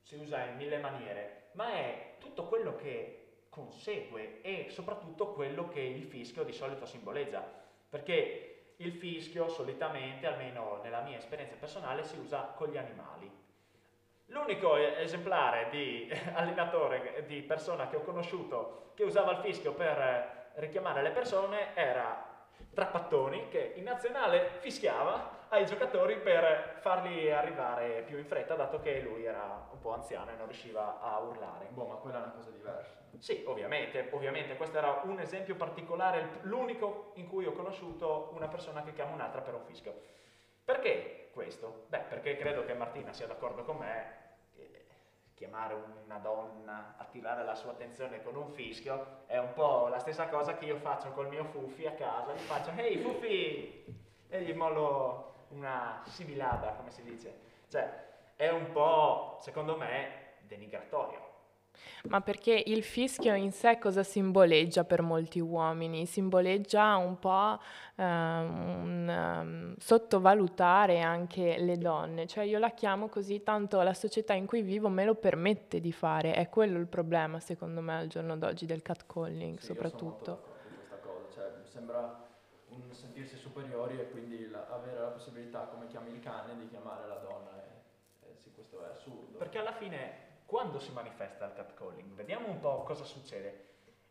si 0.02 0.16
usa 0.16 0.44
in 0.46 0.56
mille 0.56 0.80
maniere, 0.80 1.50
ma 1.52 1.72
è 1.74 2.16
tutto 2.18 2.48
quello 2.48 2.76
che 2.76 3.44
consegue 3.50 4.42
e 4.42 4.70
soprattutto 4.72 5.34
quello 5.34 5.68
che 5.68 5.82
il 5.82 6.04
fischio 6.06 6.44
di 6.44 6.52
solito 6.52 6.88
simboleggia, 6.88 7.48
perché 7.88 8.74
il 8.78 8.92
fischio 8.92 9.50
solitamente, 9.50 10.26
almeno 10.26 10.82
nella 10.82 11.02
mia 11.02 11.18
esperienza 11.18 11.58
personale, 11.58 12.04
si 12.04 12.18
usa 12.18 12.54
con 12.56 12.70
gli 12.70 12.78
animali. 12.78 13.45
L'unico 14.28 14.76
esemplare 14.76 15.68
di 15.70 16.10
allenatore, 16.34 17.24
di 17.28 17.42
persona 17.42 17.88
che 17.88 17.98
ho 17.98 18.02
conosciuto 18.02 18.92
che 18.96 19.04
usava 19.04 19.32
il 19.32 19.38
fischio 19.38 19.74
per 19.74 20.54
richiamare 20.56 21.02
le 21.02 21.12
persone 21.12 21.76
era 21.76 22.34
Trappattoni 22.74 23.48
che 23.48 23.74
in 23.76 23.84
nazionale 23.84 24.58
fischiava 24.60 25.48
ai 25.50 25.66
giocatori 25.66 26.18
per 26.18 26.78
farli 26.82 27.32
arrivare 27.32 28.04
più 28.06 28.18
in 28.18 28.26
fretta 28.26 28.56
dato 28.56 28.82
che 28.82 29.00
lui 29.00 29.24
era 29.24 29.70
un 29.72 29.80
po' 29.80 29.94
anziano 29.94 30.32
e 30.32 30.36
non 30.36 30.48
riusciva 30.48 31.00
a 31.00 31.20
urlare. 31.20 31.68
Boh, 31.70 31.86
ma 31.86 31.96
quella 31.96 32.20
è 32.20 32.24
una 32.24 32.34
cosa 32.34 32.50
diversa. 32.50 32.92
Sì, 33.18 33.44
ovviamente, 33.48 34.10
ovviamente, 34.12 34.58
questo 34.58 34.78
era 34.78 35.02
un 35.06 35.20
esempio 35.20 35.56
particolare, 35.56 36.40
l'unico 36.42 37.12
in 37.16 37.28
cui 37.28 37.46
ho 37.46 37.54
conosciuto 37.54 38.32
una 38.34 38.50
persona 38.50 38.84
che 38.84 38.92
chiama 38.92 39.14
un'altra 39.14 39.40
per 39.40 39.54
un 39.54 39.64
fischio. 39.64 39.94
Perché 40.66 41.30
questo? 41.32 41.86
Beh, 41.88 42.00
perché 42.10 42.36
credo 42.36 42.66
che 42.66 42.74
Martina 42.74 43.14
sia 43.14 43.28
d'accordo 43.28 43.64
con 43.64 43.78
me 43.78 44.24
chiamare 45.36 45.76
una 46.06 46.18
donna, 46.18 46.96
attirare 46.98 47.44
la 47.44 47.56
sua 47.56 47.72
attenzione 47.72 48.24
con 48.24 48.36
un 48.36 48.50
fischio, 48.50 49.24
è 49.26 49.38
un 49.38 49.54
po' 49.54 49.88
la 49.90 50.00
stessa 50.00 50.28
cosa 50.30 50.58
che 50.58 50.66
io 50.66 50.78
faccio 50.78 51.12
col 51.12 51.28
mio 51.28 51.44
Fufi 51.44 51.86
a 51.86 51.92
casa, 51.92 52.34
gli 52.34 52.40
faccio 52.40 52.72
«Ehi 52.76 52.98
Fufi!» 52.98 53.86
e 54.30 54.42
gli 54.42 54.54
mollo 54.54 55.46
una 55.50 56.02
similada, 56.06 56.72
come 56.72 56.90
si 56.90 57.04
dice. 57.04 57.38
Cioè, 57.68 58.34
è 58.36 58.50
un 58.50 58.72
po', 58.72 59.38
secondo 59.42 59.78
me, 59.78 60.36
denigratorio. 60.40 61.35
Ma 62.08 62.22
perché 62.22 62.62
il 62.68 62.84
fischio 62.84 63.34
in 63.36 63.52
sé 63.52 63.78
cosa 63.80 64.04
simboleggia 64.04 64.84
per 64.84 65.02
molti 65.02 65.40
uomini? 65.40 66.06
Simboleggia 66.06 66.96
un 66.98 67.18
po' 67.20 67.60
um, 67.96 68.06
un, 68.06 69.08
um, 69.08 69.76
sottovalutare 69.78 71.02
anche 71.02 71.58
le 71.60 71.78
donne, 71.78 72.28
cioè 72.28 72.44
io 72.44 72.60
la 72.60 72.72
chiamo 72.72 73.08
così 73.10 73.44
tanto 73.44 73.82
la 73.82 73.94
società 73.94 74.34
in 74.34 74.46
cui 74.46 74.62
vivo 74.62 74.90
me 74.90 75.06
lo 75.06 75.16
permette 75.16 75.80
di 75.80 75.92
fare, 75.92 76.34
è 76.34 76.50
quello 76.50 76.78
il 76.80 76.88
problema 76.88 77.40
secondo 77.40 77.82
me 77.82 77.96
al 77.98 78.08
giorno 78.08 78.38
d'oggi 78.38 78.66
del 78.66 78.82
catcalling 78.82 79.58
Sì, 79.60 79.66
soprattutto. 79.66 80.40
Cosa, 81.00 81.28
cioè 81.34 81.44
mi 81.62 81.68
sembra 81.68 82.34
un 82.70 82.82
sentirsi 82.92 83.38
superiori 83.38 84.00
e 84.00 84.10
quindi 84.10 84.50
la- 84.50 84.68
avere 84.70 85.00
la 85.00 85.08
possibilità, 85.08 85.68
come 85.72 85.88
chiami 85.88 86.12
il 86.12 86.20
cane, 86.20 86.56
di 86.58 86.68
chiamare 86.68 87.08
la 87.08 87.16
donna. 87.16 87.52
E, 88.22 88.30
e 88.32 88.36
sì, 88.38 88.52
questo 88.54 88.84
è 88.86 88.90
assurdo. 88.90 89.38
Perché 89.38 89.60
alla 89.60 89.74
fine, 89.74 90.25
quando 90.46 90.80
si 90.80 90.92
manifesta 90.92 91.46
il 91.46 91.54
catcalling, 91.54 92.14
vediamo 92.14 92.48
un 92.48 92.60
po' 92.60 92.84
cosa 92.84 93.04
succede. 93.04 93.66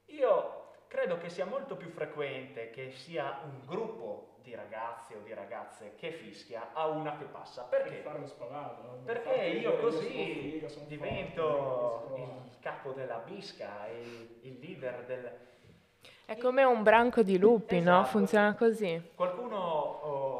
Io 0.06 0.72
credo 0.88 1.18
che 1.18 1.28
sia 1.28 1.44
molto 1.44 1.76
più 1.76 1.88
frequente 1.90 2.70
che 2.70 2.90
sia 2.90 3.40
un 3.44 3.66
gruppo 3.66 4.34
di 4.42 4.54
ragazzi 4.54 5.14
o 5.14 5.20
di 5.24 5.32
ragazze 5.32 5.94
che 5.96 6.12
fischia 6.12 6.72
a 6.74 6.86
una 6.86 7.16
che 7.16 7.24
passa. 7.24 7.62
Per 7.62 7.82
Perché? 7.82 8.02
no? 8.04 9.00
Per 9.04 9.22
Perché 9.22 9.28
farti 9.30 9.58
io 9.58 9.78
così 9.78 10.64
sono 10.68 10.84
divento 10.86 12.06
forte, 12.08 12.20
il 12.20 12.58
capo 12.60 12.92
della 12.92 13.22
bisca, 13.24 13.88
il, 13.88 14.38
il 14.42 14.58
leader 14.60 15.04
del... 15.06 15.32
È 16.26 16.36
come 16.36 16.62
un 16.62 16.82
branco 16.82 17.22
di 17.22 17.38
lupi, 17.38 17.80
no? 17.80 18.00
Esatto. 18.00 18.08
Funziona 18.08 18.54
così. 18.54 19.10
Qualcuno, 19.14 19.63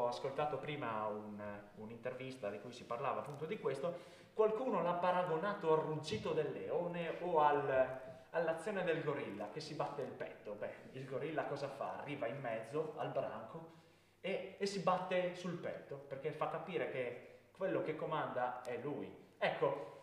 ascoltato 0.07 0.57
prima 0.57 1.05
un- 1.07 1.61
un'intervista 1.75 2.49
di 2.49 2.59
cui 2.59 2.71
si 2.71 2.85
parlava 2.85 3.19
appunto 3.21 3.45
di 3.45 3.59
questo, 3.59 4.13
qualcuno 4.33 4.81
l'ha 4.81 4.93
paragonato 4.93 5.73
al 5.73 5.79
ruggito 5.79 6.33
del 6.33 6.51
leone 6.51 7.17
o 7.21 7.39
al- 7.39 8.01
all'azione 8.31 8.83
del 8.83 9.01
gorilla 9.03 9.49
che 9.49 9.59
si 9.61 9.73
batte 9.75 10.01
il 10.01 10.11
petto. 10.11 10.53
Beh, 10.53 10.73
il 10.93 11.05
gorilla 11.05 11.45
cosa 11.45 11.67
fa? 11.67 11.97
Arriva 11.99 12.27
in 12.27 12.39
mezzo 12.39 12.93
al 12.97 13.09
branco 13.11 13.71
e, 14.21 14.55
e 14.57 14.65
si 14.65 14.79
batte 14.79 15.35
sul 15.35 15.57
petto 15.57 15.95
perché 15.95 16.31
fa 16.31 16.49
capire 16.49 16.89
che 16.89 17.29
quello 17.51 17.81
che 17.81 17.95
comanda 17.95 18.61
è 18.63 18.77
lui. 18.77 19.33
Ecco, 19.37 19.93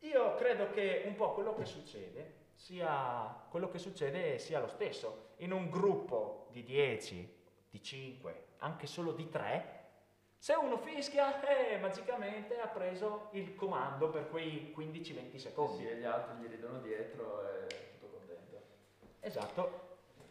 io 0.00 0.34
credo 0.36 0.70
che 0.70 1.02
un 1.06 1.14
po' 1.14 1.32
quello 1.32 1.54
che 1.54 1.64
succede 1.64 2.42
sia 2.54 3.42
quello 3.50 3.68
che 3.68 3.78
succede 3.78 4.38
sia 4.38 4.60
lo 4.60 4.68
stesso. 4.68 5.32
In 5.38 5.52
un 5.52 5.68
gruppo 5.68 6.48
di 6.52 6.62
10, 6.62 7.42
di 7.70 7.82
5, 7.82 8.43
anche 8.64 8.86
solo 8.86 9.12
di 9.12 9.28
3, 9.28 9.72
se 10.38 10.54
uno 10.54 10.76
fischia, 10.78 11.40
eh, 11.42 11.78
magicamente 11.78 12.58
ha 12.58 12.66
preso 12.66 13.28
il 13.32 13.54
comando 13.54 14.08
per 14.10 14.28
quei 14.28 14.72
15-20 14.76 15.38
Sì, 15.38 15.48
secondi. 15.48 15.82
sì, 15.84 15.88
e 15.88 15.96
gli 15.96 16.04
altri 16.04 16.34
gli 16.40 16.48
ridono 16.50 16.78
dietro 16.80 17.42
e 17.48 17.66
tutto 17.98 18.12
contento. 18.14 18.60
Esatto. 19.20 19.80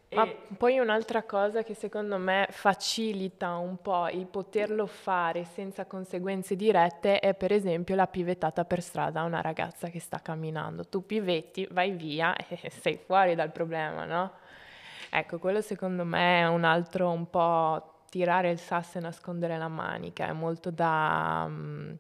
E 0.10 0.16
Ma 0.16 0.28
poi 0.56 0.78
un'altra 0.78 1.24
cosa 1.24 1.64
che 1.64 1.74
secondo 1.74 2.18
me 2.18 2.48
facilita 2.52 3.56
un 3.56 3.78
po' 3.82 4.08
il 4.10 4.28
poterlo 4.28 4.86
fare 4.86 5.44
senza 5.46 5.86
conseguenze 5.86 6.56
dirette 6.56 7.20
è 7.20 7.34
per 7.34 7.52
esempio 7.52 7.96
la 7.96 8.06
pivettata 8.06 8.66
per 8.66 8.84
strada 8.84 9.22
a 9.22 9.24
una 9.24 9.42
ragazza 9.42 9.90
che 9.90 10.00
sta 10.00 10.20
camminando. 10.22 10.86
Tu 10.88 11.04
pivetti, 11.06 11.68
vai 11.72 11.92
via 11.92 12.36
e 12.38 12.70
sei 12.70 12.98
fuori 12.98 13.34
dal 13.34 13.52
problema, 13.52 14.06
no? 14.06 14.34
Ecco, 15.10 15.40
quello 15.40 15.62
secondo 15.62 16.04
me 16.06 16.42
è 16.42 16.48
un 16.48 16.64
altro 16.64 17.10
un 17.10 17.30
po' 17.30 17.93
tirare 18.14 18.52
il 18.52 18.60
sasso 18.60 19.00
e 19.00 19.02
nascondere 19.02 19.58
la 19.58 19.68
manica, 19.68 20.28
è 20.28 20.34
molto 20.34 20.70
da... 20.70 21.48
mm, 21.50 21.94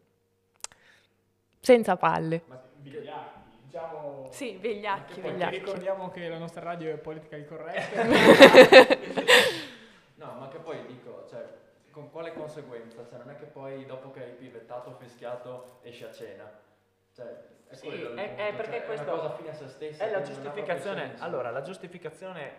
senza 1.60 1.96
palle. 1.98 2.44
Ma 2.46 2.62
vigliacchi, 2.82 3.40
diciamo... 3.64 4.28
Sì, 4.30 4.58
vigliacchi, 4.58 5.14
Perché 5.22 5.32
vigliacchi. 5.32 5.58
ricordiamo 5.58 6.12
che 6.12 6.30
la 6.30 6.38
nostra 6.38 6.62
radio 6.62 6.92
è 6.94 6.98
politica 6.98 7.44
corretta. 7.46 8.04
No, 10.16 10.36
ma 10.40 10.48
che 10.50 10.60
poi 10.60 10.86
dico, 10.86 11.26
cioè, 11.30 11.44
con 11.90 12.10
quale 12.12 12.32
conseguenza? 12.34 13.06
Cioè, 13.10 13.18
non 13.18 13.32
è 13.32 13.36
che 13.38 13.46
poi 13.46 13.86
dopo 13.88 14.12
che 14.12 14.24
hai 14.24 14.32
pivettato, 14.34 14.96
fischiato, 15.00 15.80
esci 15.82 16.04
a 16.06 16.12
cena. 16.14 16.50
Cioè, 17.14 17.26
è 17.68 17.74
Sì, 17.76 17.88
quello 17.88 18.10
il 18.12 18.16
è- 18.18 18.36
è 18.36 18.54
perché 18.56 18.78
cioè, 18.78 18.86
questo 18.86 19.10
è 19.10 19.12
una 19.14 19.22
cosa 19.22 19.34
fine 19.36 19.50
a 19.50 19.54
se 19.54 19.68
stessa. 19.68 20.06
è 20.06 20.12
la 20.12 20.22
giustificazione. 20.22 21.16
Allora, 21.18 21.50
la 21.50 21.62
giustificazione, 21.62 22.52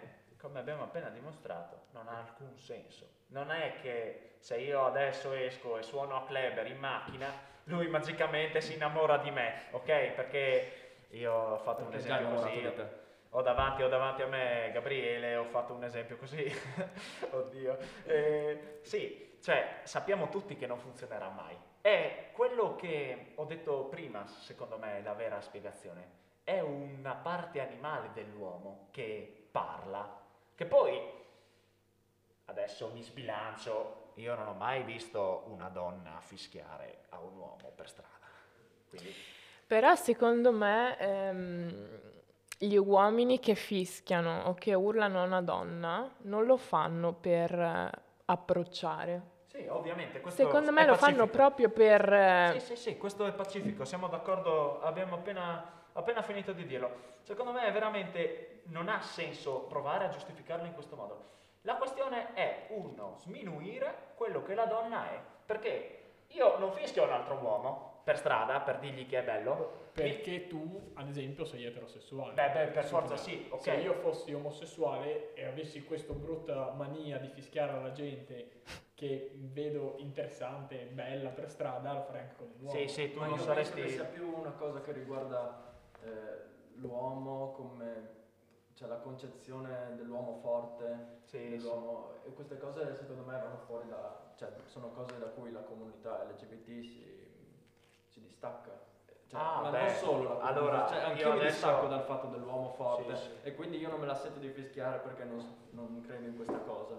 come 0.44 0.58
abbiamo 0.58 0.82
appena 0.82 1.08
dimostrato, 1.08 1.84
non 1.92 2.06
ha 2.06 2.18
alcun 2.18 2.54
senso. 2.58 3.08
Non 3.28 3.50
è 3.50 3.76
che 3.80 4.34
se 4.40 4.58
io 4.58 4.84
adesso 4.84 5.32
esco 5.32 5.78
e 5.78 5.82
suono 5.82 6.16
a 6.16 6.24
Kleber 6.26 6.66
in 6.66 6.76
macchina, 6.76 7.32
lui 7.64 7.88
magicamente 7.88 8.60
si 8.60 8.74
innamora 8.74 9.16
di 9.16 9.30
me, 9.30 9.62
ok? 9.70 10.10
Perché 10.10 10.96
io 11.12 11.32
ho 11.32 11.56
fatto 11.56 11.84
un 11.84 11.88
Perché 11.88 12.06
già 12.06 12.18
esempio 12.18 12.36
così. 12.42 12.60
di 12.60 12.74
te. 12.74 13.02
Ho 13.30 13.40
davanti, 13.40 13.82
ho 13.82 13.88
davanti 13.88 14.20
a 14.20 14.26
me 14.26 14.70
Gabriele, 14.70 15.36
ho 15.36 15.44
fatto 15.44 15.72
un 15.72 15.82
esempio 15.82 16.18
così. 16.18 16.44
Oddio. 17.30 17.78
Eh, 18.04 18.80
sì, 18.82 19.38
cioè 19.40 19.80
sappiamo 19.84 20.28
tutti 20.28 20.56
che 20.56 20.66
non 20.66 20.78
funzionerà 20.78 21.30
mai. 21.30 21.56
È 21.80 22.28
quello 22.32 22.76
che 22.76 23.32
ho 23.36 23.46
detto 23.46 23.86
prima, 23.86 24.26
secondo 24.26 24.76
me, 24.76 24.98
è 24.98 25.02
la 25.02 25.14
vera 25.14 25.40
spiegazione. 25.40 26.22
È 26.44 26.60
una 26.60 27.14
parte 27.14 27.62
animale 27.62 28.10
dell'uomo 28.12 28.88
che 28.90 29.48
parla, 29.50 30.20
che 30.54 30.64
poi, 30.66 31.00
adesso 32.46 32.90
mi 32.92 33.02
sbilancio, 33.02 34.12
io 34.14 34.34
non 34.34 34.49
ho 34.49 34.52
mai 34.54 34.82
visto 34.82 35.44
una 35.49 35.68
donna 35.68 36.18
fischiare 36.20 37.04
a 37.11 37.18
un 37.18 37.37
uomo 37.37 37.73
per 37.75 37.88
strada. 37.88 38.12
Quindi, 38.88 39.14
Però 39.66 39.94
secondo 39.96 40.52
me 40.52 40.96
ehm, 40.99 41.88
gli 42.58 42.76
uomini 42.76 43.40
che 43.40 43.54
fischiano 43.54 44.44
o 44.44 44.54
che 44.54 44.75
urlano 44.75 45.20
a 45.20 45.25
una 45.25 45.42
donna 45.42 46.14
non 46.23 46.44
lo 46.44 46.56
fanno 46.56 47.12
per 47.12 47.52
eh, 47.52 47.90
approcciare. 48.26 49.32
sì, 49.46 49.66
ovviamente. 49.68 50.20
Questo 50.20 50.42
Secondo 50.42 50.70
è 50.70 50.73
me 50.73 50.84
lo 50.87 50.94
fanno 50.96 51.26
proprio 51.28 51.70
per... 51.70 52.12
eh, 52.12 52.50
Sì, 52.61 52.61
sì, 52.61 52.76
sì, 52.76 52.96
questo 52.99 53.26
è 53.26 53.32
pacifico, 53.32 53.84
siamo 53.84 54.08
d'accordo, 54.08 54.80
abbiamo 54.80 55.14
appena, 55.16 55.82
appena 55.92 56.23
finito 56.23 56.52
di 56.52 56.66
dirlo. 56.66 57.12
Secondo 57.23 57.52
me 57.52 57.70
veramente 57.70 58.53
non 58.64 58.88
ha 58.88 59.00
senso 59.00 59.61
provare 59.62 60.06
a 60.06 60.09
giustificarlo 60.09 60.66
in 60.66 60.75
questo 60.75 60.97
modo. 60.97 61.33
La 61.62 61.76
questione 61.76 62.35
è, 62.35 62.66
uno, 62.71 63.16
sminuire 63.18 64.12
quello 64.14 64.42
che 64.42 64.54
la 64.54 64.66
donna 64.66 65.11
è. 65.11 65.21
Perché 65.47 66.00
io 66.28 66.59
non 66.59 66.73
fischio 66.73 67.04
un 67.04 67.11
altro 67.11 67.37
uomo 67.37 68.00
per 68.04 68.18
strada 68.18 68.61
per 68.61 68.78
dirgli 68.78 69.06
che 69.06 69.21
è 69.21 69.25
bello. 69.25 69.83
Perché 69.94 70.49
tu, 70.49 70.92
ad 70.94 71.09
esempio, 71.09 71.44
sei 71.44 71.64
eterosessuale. 71.64 72.35
Beh, 72.35 72.50
beh, 72.50 72.66
per 72.66 72.85
forza 72.85 73.16
sì, 73.16 73.47
ok. 73.49 73.62
Se 73.62 73.75
io 73.75 73.94
fossi 73.94 74.33
omosessuale 74.35 75.33
e 75.35 75.44
avessi 75.44 75.85
questa 75.85 76.12
brutta 76.12 76.73
mania 76.73 77.18
di 77.18 77.28
fischiare 77.28 77.73
alla 77.73 77.92
gente 77.92 78.62
che 78.94 79.30
vedo 79.35 79.94
interessante, 79.99 80.87
bella 80.92 81.30
per 81.30 81.49
strada, 81.49 81.92
lo 81.92 82.02
farei 82.02 82.23
anche 82.23 82.35
con 82.37 82.52
l'uomo. 82.59 82.76
Sì, 82.76 82.88
sì, 82.88 83.12
tu 83.12 83.21
Ma 83.21 83.26
non 83.26 83.38
io 83.38 83.44
saresti... 83.44 83.80
penso 83.80 83.88
che 83.88 83.94
sia 83.94 84.04
più 84.04 84.37
una 84.37 84.52
cosa 84.52 84.80
che 84.80 84.92
riguarda 84.92 85.75
eh, 86.02 86.09
l'uomo 86.75 87.52
come 87.52 88.23
cioè 88.75 88.88
la 88.88 88.97
concezione 88.97 89.95
dell'uomo 89.97 90.35
forte, 90.43 91.21
Sì, 91.25 91.38
sì. 91.38 91.49
dell'uomo 91.50 92.11
e 92.25 92.33
queste 92.33 92.59
cose 92.59 92.95
secondo 92.95 93.23
me 93.23 93.38
vanno 93.38 93.59
fuori 93.66 93.88
da 93.88 94.33
cioè 94.37 94.52
sono 94.66 94.88
cose 94.90 95.16
da 95.19 95.26
cui 95.26 95.52
la 95.52 95.61
comunità 95.61 96.25
LGBT 96.25 96.64
si, 96.83 97.33
si 98.11 98.21
distacca. 98.21 98.71
Cioè, 99.26 99.40
Ah, 99.40 99.61
ma 99.62 99.71
beh, 99.71 99.78
non 99.85 99.95
solo 99.95 100.40
allora, 100.40 100.87
cioè, 100.88 100.99
io 100.99 101.07
anche 101.07 101.21
io 101.23 101.33
mi 101.33 101.38
adesso- 101.40 101.52
distacco 101.66 101.87
dal 101.87 102.02
fatto 102.02 102.26
dell'uomo 102.28 102.73
forte 102.73 103.16
Sì, 103.16 103.23
sì. 103.23 103.31
e 103.43 103.54
quindi 103.54 103.78
io 103.78 103.88
non 103.88 104.00
me 104.00 104.07
la 104.07 104.14
sento 104.14 104.38
di 104.38 104.49
fischiare 104.50 104.99
perché 104.99 105.25
non, 105.25 105.38
non 105.71 106.02
credo 106.04 106.26
in 106.26 106.37
questa 106.37 106.59
cosa. 106.59 106.95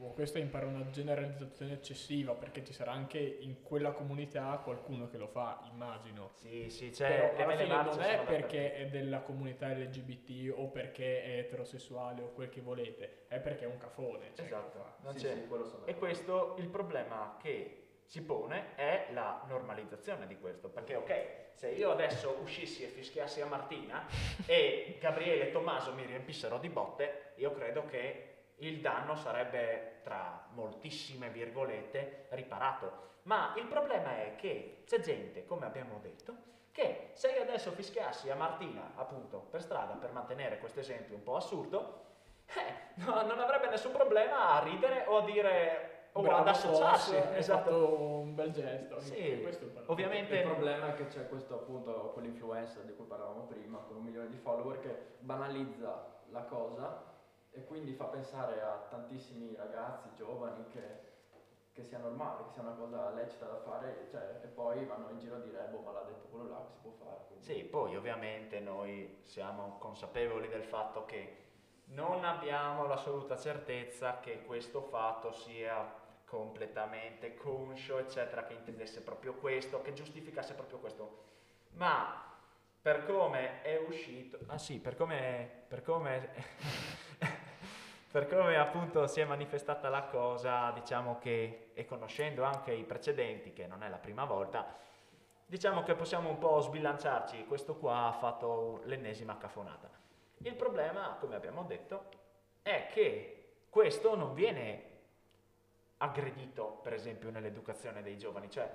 Oh, 0.00 0.12
questo 0.12 0.38
impara 0.38 0.66
una 0.66 0.88
generalizzazione 0.90 1.72
eccessiva 1.72 2.32
perché 2.34 2.64
ci 2.64 2.72
sarà 2.72 2.92
anche 2.92 3.18
in 3.18 3.62
quella 3.62 3.90
comunità 3.90 4.60
qualcuno 4.62 5.08
che 5.08 5.18
lo 5.18 5.26
fa, 5.26 5.60
immagino. 5.72 6.30
Sì, 6.34 6.70
sì, 6.70 6.94
cioè, 6.94 7.08
Però 7.08 7.44
alla 7.44 7.56
fine 7.56 7.82
non 7.82 8.00
è 8.00 8.24
perché 8.24 8.74
è 8.74 8.86
della 8.86 9.20
comunità 9.20 9.66
LGBT 9.72 10.52
o 10.56 10.68
perché 10.68 11.24
è 11.24 11.38
eterosessuale 11.38 12.22
o 12.22 12.30
quel 12.30 12.48
che 12.48 12.60
volete, 12.60 13.24
è 13.26 13.40
perché 13.40 13.64
è 13.64 13.66
un 13.66 13.78
cafone. 13.78 14.30
cioè, 14.34 14.44
Esatto, 14.44 14.84
Sì, 15.10 15.26
c'è. 15.26 15.34
sì, 15.34 15.46
E 15.86 15.96
questo, 15.96 16.54
il 16.58 16.68
problema 16.68 17.36
che 17.42 17.86
si 18.04 18.22
pone 18.22 18.76
è 18.76 19.08
la 19.12 19.44
normalizzazione 19.48 20.28
di 20.28 20.38
questo, 20.38 20.68
perché 20.68 20.94
ok, 20.94 21.26
se 21.54 21.70
io 21.70 21.90
adesso 21.90 22.38
uscissi 22.40 22.84
e 22.84 22.86
fischiassi 22.86 23.40
a 23.40 23.46
Martina 23.46 24.06
e 24.46 24.96
Gabriele 25.00 25.48
e 25.48 25.50
Tommaso 25.50 25.92
mi 25.92 26.04
riempissero 26.06 26.58
di 26.58 26.68
botte, 26.68 27.32
io 27.34 27.52
credo 27.52 27.84
che 27.86 28.37
il 28.58 28.80
danno 28.80 29.14
sarebbe, 29.14 30.00
tra 30.02 30.46
moltissime 30.52 31.28
virgolette, 31.30 32.26
riparato. 32.30 33.06
Ma 33.22 33.52
il 33.56 33.66
problema 33.66 34.16
è 34.18 34.34
che 34.36 34.82
c'è 34.86 35.00
gente, 35.00 35.44
come 35.44 35.66
abbiamo 35.66 35.98
detto, 36.00 36.46
che 36.72 37.10
se 37.12 37.30
io 37.30 37.42
adesso 37.42 37.72
fischiassi 37.72 38.30
a 38.30 38.34
Martina, 38.34 38.92
appunto, 38.96 39.38
per 39.50 39.60
strada, 39.62 39.94
per 39.94 40.12
mantenere 40.12 40.58
questo 40.58 40.80
esempio 40.80 41.14
un 41.16 41.22
po' 41.22 41.36
assurdo, 41.36 42.04
eh, 42.46 43.02
no- 43.04 43.22
non 43.22 43.38
avrebbe 43.38 43.68
nessun 43.68 43.92
problema 43.92 44.50
a 44.54 44.62
ridere 44.62 45.04
o 45.06 45.18
a 45.18 45.22
dire 45.22 46.08
o 46.12 46.22
Bravo, 46.22 46.38
ad 46.40 46.48
associarsi. 46.48 47.14
Fox, 47.14 47.30
esatto. 47.36 48.00
un 48.20 48.34
bel 48.34 48.50
gesto. 48.50 48.98
Sì, 49.00 49.40
questo 49.42 49.64
è 49.64 49.66
il 49.66 49.72
problema. 49.72 49.92
ovviamente- 49.92 50.36
Il 50.36 50.46
problema 50.46 50.86
è 50.88 50.94
che 50.94 51.06
c'è 51.06 51.28
questo 51.28 51.54
appunto 51.54 51.92
quell'influencer 52.14 52.82
di 52.84 52.94
cui 52.94 53.04
parlavamo 53.04 53.42
prima, 53.42 53.78
con 53.78 53.96
un 53.96 54.04
milione 54.04 54.28
di 54.28 54.36
follower, 54.38 54.80
che 54.80 54.96
banalizza 55.18 56.16
la 56.30 56.42
cosa 56.44 57.04
e 57.58 57.64
quindi 57.66 57.92
fa 57.92 58.04
pensare 58.04 58.62
a 58.62 58.86
tantissimi 58.88 59.54
ragazzi 59.56 60.08
giovani 60.14 60.64
che, 60.72 61.06
che 61.72 61.82
sia 61.82 61.98
normale, 61.98 62.44
che 62.44 62.50
sia 62.52 62.62
una 62.62 62.72
cosa 62.72 63.10
lecita 63.10 63.46
da 63.46 63.58
fare, 63.58 64.06
cioè, 64.10 64.40
e 64.44 64.46
poi 64.46 64.84
vanno 64.84 65.10
in 65.10 65.18
giro 65.18 65.36
a 65.36 65.40
dire, 65.40 65.66
boh, 65.70 65.80
ma 65.80 65.90
l'ha 65.92 66.02
detto 66.02 66.28
quello 66.28 66.48
là, 66.48 66.64
che 66.64 66.72
si 66.72 66.78
può 66.80 66.92
fare. 66.92 67.24
quindi- 67.26 67.44
Sì, 67.44 67.64
poi 67.64 67.96
ovviamente 67.96 68.60
noi 68.60 69.20
siamo 69.24 69.76
consapevoli 69.78 70.48
del 70.48 70.62
fatto 70.62 71.04
che 71.04 71.46
non 71.86 72.24
abbiamo 72.24 72.86
l'assoluta 72.86 73.36
certezza 73.36 74.20
che 74.20 74.44
questo 74.44 74.82
fatto 74.82 75.32
sia 75.32 76.06
completamente 76.26 77.34
conscio, 77.34 77.98
eccetera, 77.98 78.44
che 78.44 78.52
intendesse 78.52 79.00
proprio 79.00 79.34
questo, 79.34 79.80
che 79.82 79.94
giustificasse 79.94 80.54
proprio 80.54 80.78
questo. 80.78 81.24
Ma 81.70 82.24
per 82.80 83.04
come 83.06 83.62
è 83.62 83.82
uscito, 83.88 84.38
ah 84.46 84.58
sì, 84.58 84.78
per 84.78 84.94
come, 84.96 85.64
per 85.66 85.82
come, 85.82 86.30
per 88.10 88.26
come 88.26 88.56
appunto 88.56 89.06
si 89.06 89.20
è 89.20 89.24
manifestata 89.24 89.90
la 89.90 90.04
cosa, 90.04 90.70
diciamo 90.70 91.18
che, 91.18 91.70
e 91.74 91.84
conoscendo 91.84 92.42
anche 92.42 92.72
i 92.72 92.84
precedenti, 92.84 93.52
che 93.52 93.66
non 93.66 93.82
è 93.82 93.88
la 93.88 93.98
prima 93.98 94.24
volta, 94.24 94.66
diciamo 95.44 95.82
che 95.82 95.94
possiamo 95.94 96.30
un 96.30 96.38
po' 96.38 96.60
sbilanciarci, 96.60 97.44
questo 97.44 97.76
qua 97.76 98.06
ha 98.06 98.12
fatto 98.12 98.80
l'ennesima 98.84 99.36
cafonata. 99.36 99.90
Il 100.38 100.54
problema, 100.54 101.16
come 101.20 101.34
abbiamo 101.34 101.64
detto, 101.64 102.08
è 102.62 102.88
che 102.90 103.56
questo 103.68 104.16
non 104.16 104.32
viene 104.32 104.84
aggredito, 105.98 106.78
per 106.82 106.94
esempio, 106.94 107.30
nell'educazione 107.30 108.02
dei 108.02 108.16
giovani, 108.16 108.48
cioè 108.50 108.70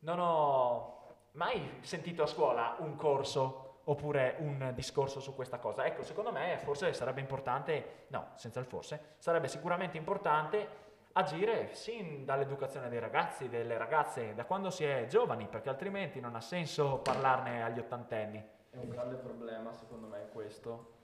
non 0.00 0.18
ho 0.20 1.00
mai 1.32 1.78
sentito 1.80 2.22
a 2.22 2.26
scuola 2.26 2.76
un 2.78 2.94
corso 2.94 3.71
oppure 3.84 4.36
un 4.38 4.72
discorso 4.74 5.20
su 5.20 5.34
questa 5.34 5.58
cosa. 5.58 5.84
Ecco, 5.84 6.02
secondo 6.02 6.32
me 6.32 6.58
forse 6.58 6.92
sarebbe 6.92 7.20
importante, 7.20 8.04
no, 8.08 8.30
senza 8.34 8.60
il 8.60 8.66
forse, 8.66 9.14
sarebbe 9.18 9.48
sicuramente 9.48 9.96
importante 9.96 10.90
agire 11.12 11.74
sin 11.74 12.24
dall'educazione 12.24 12.88
dei 12.88 12.98
ragazzi, 12.98 13.48
delle 13.48 13.76
ragazze, 13.76 14.34
da 14.34 14.44
quando 14.44 14.70
si 14.70 14.84
è 14.84 15.06
giovani, 15.06 15.46
perché 15.46 15.68
altrimenti 15.68 16.20
non 16.20 16.34
ha 16.34 16.40
senso 16.40 16.98
parlarne 16.98 17.62
agli 17.62 17.78
ottantenni. 17.78 18.42
E 18.70 18.78
un 18.78 18.88
grande 18.88 19.16
problema 19.16 19.72
secondo 19.72 20.06
me 20.06 20.28
questo 20.32 21.00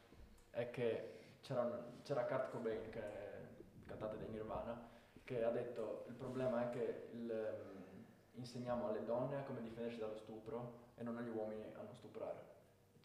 è 0.50 0.70
che 0.70 1.16
c'era, 1.42 1.62
un- 1.62 2.00
c'era 2.02 2.24
Kurt 2.24 2.50
Cobain, 2.50 2.88
che 2.90 3.00
è 3.00 3.40
cantante 3.86 4.16
dei 4.18 4.28
Nirvana, 4.28 4.88
che 5.24 5.44
ha 5.44 5.50
detto 5.50 6.04
il 6.08 6.14
problema 6.14 6.62
è 6.62 6.70
che 6.70 7.08
il, 7.12 7.30
ehm, 7.30 8.04
insegniamo 8.32 8.88
alle 8.88 9.04
donne 9.04 9.44
come 9.44 9.60
difendersi 9.60 9.98
dallo 9.98 10.16
stupro 10.16 10.86
e 10.94 11.02
non 11.02 11.18
agli 11.18 11.28
uomini 11.28 11.70
a 11.76 11.82
non 11.82 11.92
stuprare. 11.92 12.56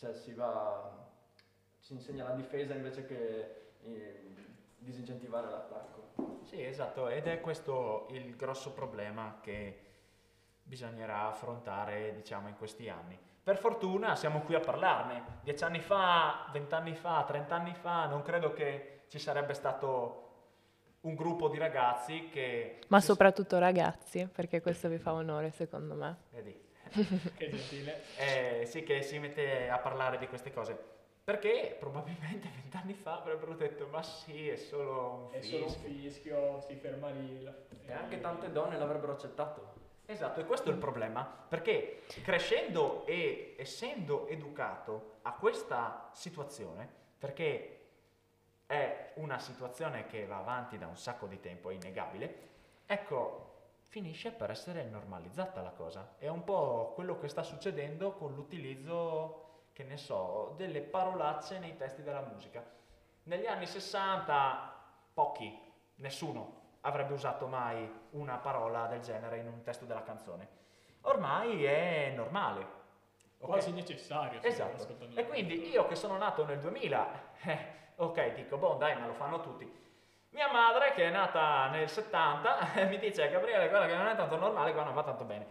Cioè 0.04 0.14
si 0.16 0.34
va, 0.34 0.92
si 1.80 1.94
insegna 1.94 2.26
la 2.26 2.36
difesa 2.36 2.74
invece 2.74 3.06
che 3.06 3.72
eh, 3.86 4.36
disincentivare 4.78 5.50
l'attacco. 5.50 6.42
Sì, 6.44 6.62
esatto, 6.62 7.08
ed 7.08 7.26
è 7.26 7.40
questo 7.40 8.08
il 8.10 8.36
grosso 8.36 8.74
problema 8.74 9.40
che 9.42 9.80
bisognerà 10.62 11.28
affrontare, 11.28 12.14
diciamo, 12.16 12.50
in 12.50 12.58
questi 12.58 12.90
anni. 12.90 13.18
Per 13.42 13.56
fortuna 13.56 14.18
siamo 14.18 14.42
qui 14.42 14.56
a 14.56 14.60
parlarne. 14.60 15.40
Dieci 15.42 15.64
anni 15.64 15.80
fa, 15.80 16.50
vent'anni 16.52 16.96
fa, 16.96 17.24
trent'anni 17.26 17.74
fa, 17.74 18.06
non 18.06 18.24
credo 18.24 18.52
che 18.52 19.04
ci 19.08 19.20
sarebbe 19.20 19.54
stato 19.54 20.20
un 21.02 21.16
gruppo 21.16 21.48
di 21.48 21.58
ragazzi 21.58 22.28
che... 22.28 22.80
Ma 22.90 23.00
soprattutto 23.00 23.58
ragazzi, 23.58 24.28
perché 24.28 24.60
questo 24.60 24.90
vi 24.90 24.98
fa 24.98 25.14
onore 25.14 25.52
secondo 25.52 25.96
me. 25.96 26.18
Vedi, 26.32 26.62
Che 27.38 27.50
gentile. 27.50 28.02
eh, 28.18 28.66
sì, 28.66 28.84
che 28.84 29.02
si 29.02 29.20
mette 29.20 29.70
a 29.70 29.78
parlare 29.80 30.18
di 30.18 30.28
queste 30.28 30.52
cose. 30.52 30.78
Perché 31.24 31.76
probabilmente 31.80 32.50
vent'anni 32.62 32.94
fa 32.94 33.20
avrebbero 33.20 33.54
detto, 33.54 33.88
ma 33.88 34.04
sì, 34.04 34.50
è 34.50 34.56
solo 34.58 35.30
un 35.32 35.40
È 35.40 35.42
solo 35.42 35.64
un 35.66 35.70
fischio. 35.70 35.90
fischio, 35.90 36.62
si 36.68 36.76
ferma 36.76 37.10
lì. 37.10 37.42
la- 37.44 37.54
E 37.86 37.92
anche 37.94 38.20
tante 38.20 38.52
donne 38.52 38.78
l'avrebbero 38.78 39.14
accettato. 39.14 39.82
Esatto, 40.06 40.42
e 40.42 40.46
questo 40.46 40.70
è 40.70 40.74
il 40.74 40.80
problema, 40.80 41.24
perché 41.24 42.02
crescendo 42.24 43.06
e 43.06 43.56
essendo 43.58 44.28
educato 44.28 45.20
a 45.22 45.32
questa 45.32 46.10
situazione, 46.12 46.90
perché 47.18 47.80
è 48.66 49.12
una 49.16 49.40
situazione 49.40 50.06
che 50.08 50.26
va 50.26 50.40
avanti 50.40 50.78
da 50.78 50.88
un 50.88 50.98
sacco 50.98 51.26
di 51.26 51.40
tempo, 51.40 51.70
è 51.70 51.74
innegabile, 51.76 52.38
ecco, 52.86 53.63
finisce 53.94 54.32
per 54.32 54.50
essere 54.50 54.86
normalizzata 54.86 55.62
la 55.62 55.70
cosa. 55.70 56.16
È 56.18 56.28
un 56.28 56.44
po' 56.44 56.94
quello 56.96 57.20
che 57.20 57.28
sta 57.28 57.44
succedendo 57.44 58.14
con 58.14 58.34
l'utilizzo, 58.34 59.68
che 59.72 59.84
ne 59.84 59.98
so, 59.98 60.56
delle 60.58 60.82
parolacce 60.82 61.60
nei 61.60 61.78
testi 61.78 62.02
della 62.02 62.22
musica. 62.22 62.66
Negli 63.26 63.46
anni 63.46 63.68
60 63.68 64.84
pochi, 65.14 65.56
nessuno 65.98 66.62
avrebbe 66.82 67.14
usato 67.14 67.46
mai 67.46 67.88
una 68.14 68.38
parola 68.38 68.88
del 68.88 69.02
genere 69.02 69.38
in 69.38 69.46
un 69.46 69.62
testo 69.62 69.86
della 69.86 70.02
canzone. 70.02 70.48
Ormai 71.02 71.64
è 71.64 72.14
normale. 72.16 72.62
ok? 73.38 73.48
Quasi 73.48 73.72
necessario. 73.74 74.42
Esatto. 74.42 74.88
E 75.14 75.28
quindi 75.28 75.70
io 75.70 75.86
che 75.86 75.94
sono 75.94 76.18
nato 76.18 76.44
nel 76.46 76.60
2000, 76.60 77.36
eh, 77.46 77.68
ok, 77.98 78.34
dico, 78.34 78.58
boh, 78.58 78.74
dai, 78.74 79.00
ma 79.00 79.06
lo 79.06 79.14
fanno 79.14 79.40
tutti. 79.40 79.72
Mia 80.34 80.52
madre, 80.52 80.94
che 80.94 81.08
è 81.08 81.12
nata 81.12 81.68
nel 81.70 81.88
70, 81.88 82.86
mi 82.90 82.98
dice, 82.98 83.30
Gabriele, 83.30 83.70
guarda 83.70 83.86
che 83.86 83.96
non 83.96 84.08
è 84.08 84.16
tanto 84.16 84.36
normale, 84.36 84.74
qua 84.74 84.84
non 84.84 84.96
va 84.96 85.04
tanto 85.04 85.26
bene. 85.26 85.46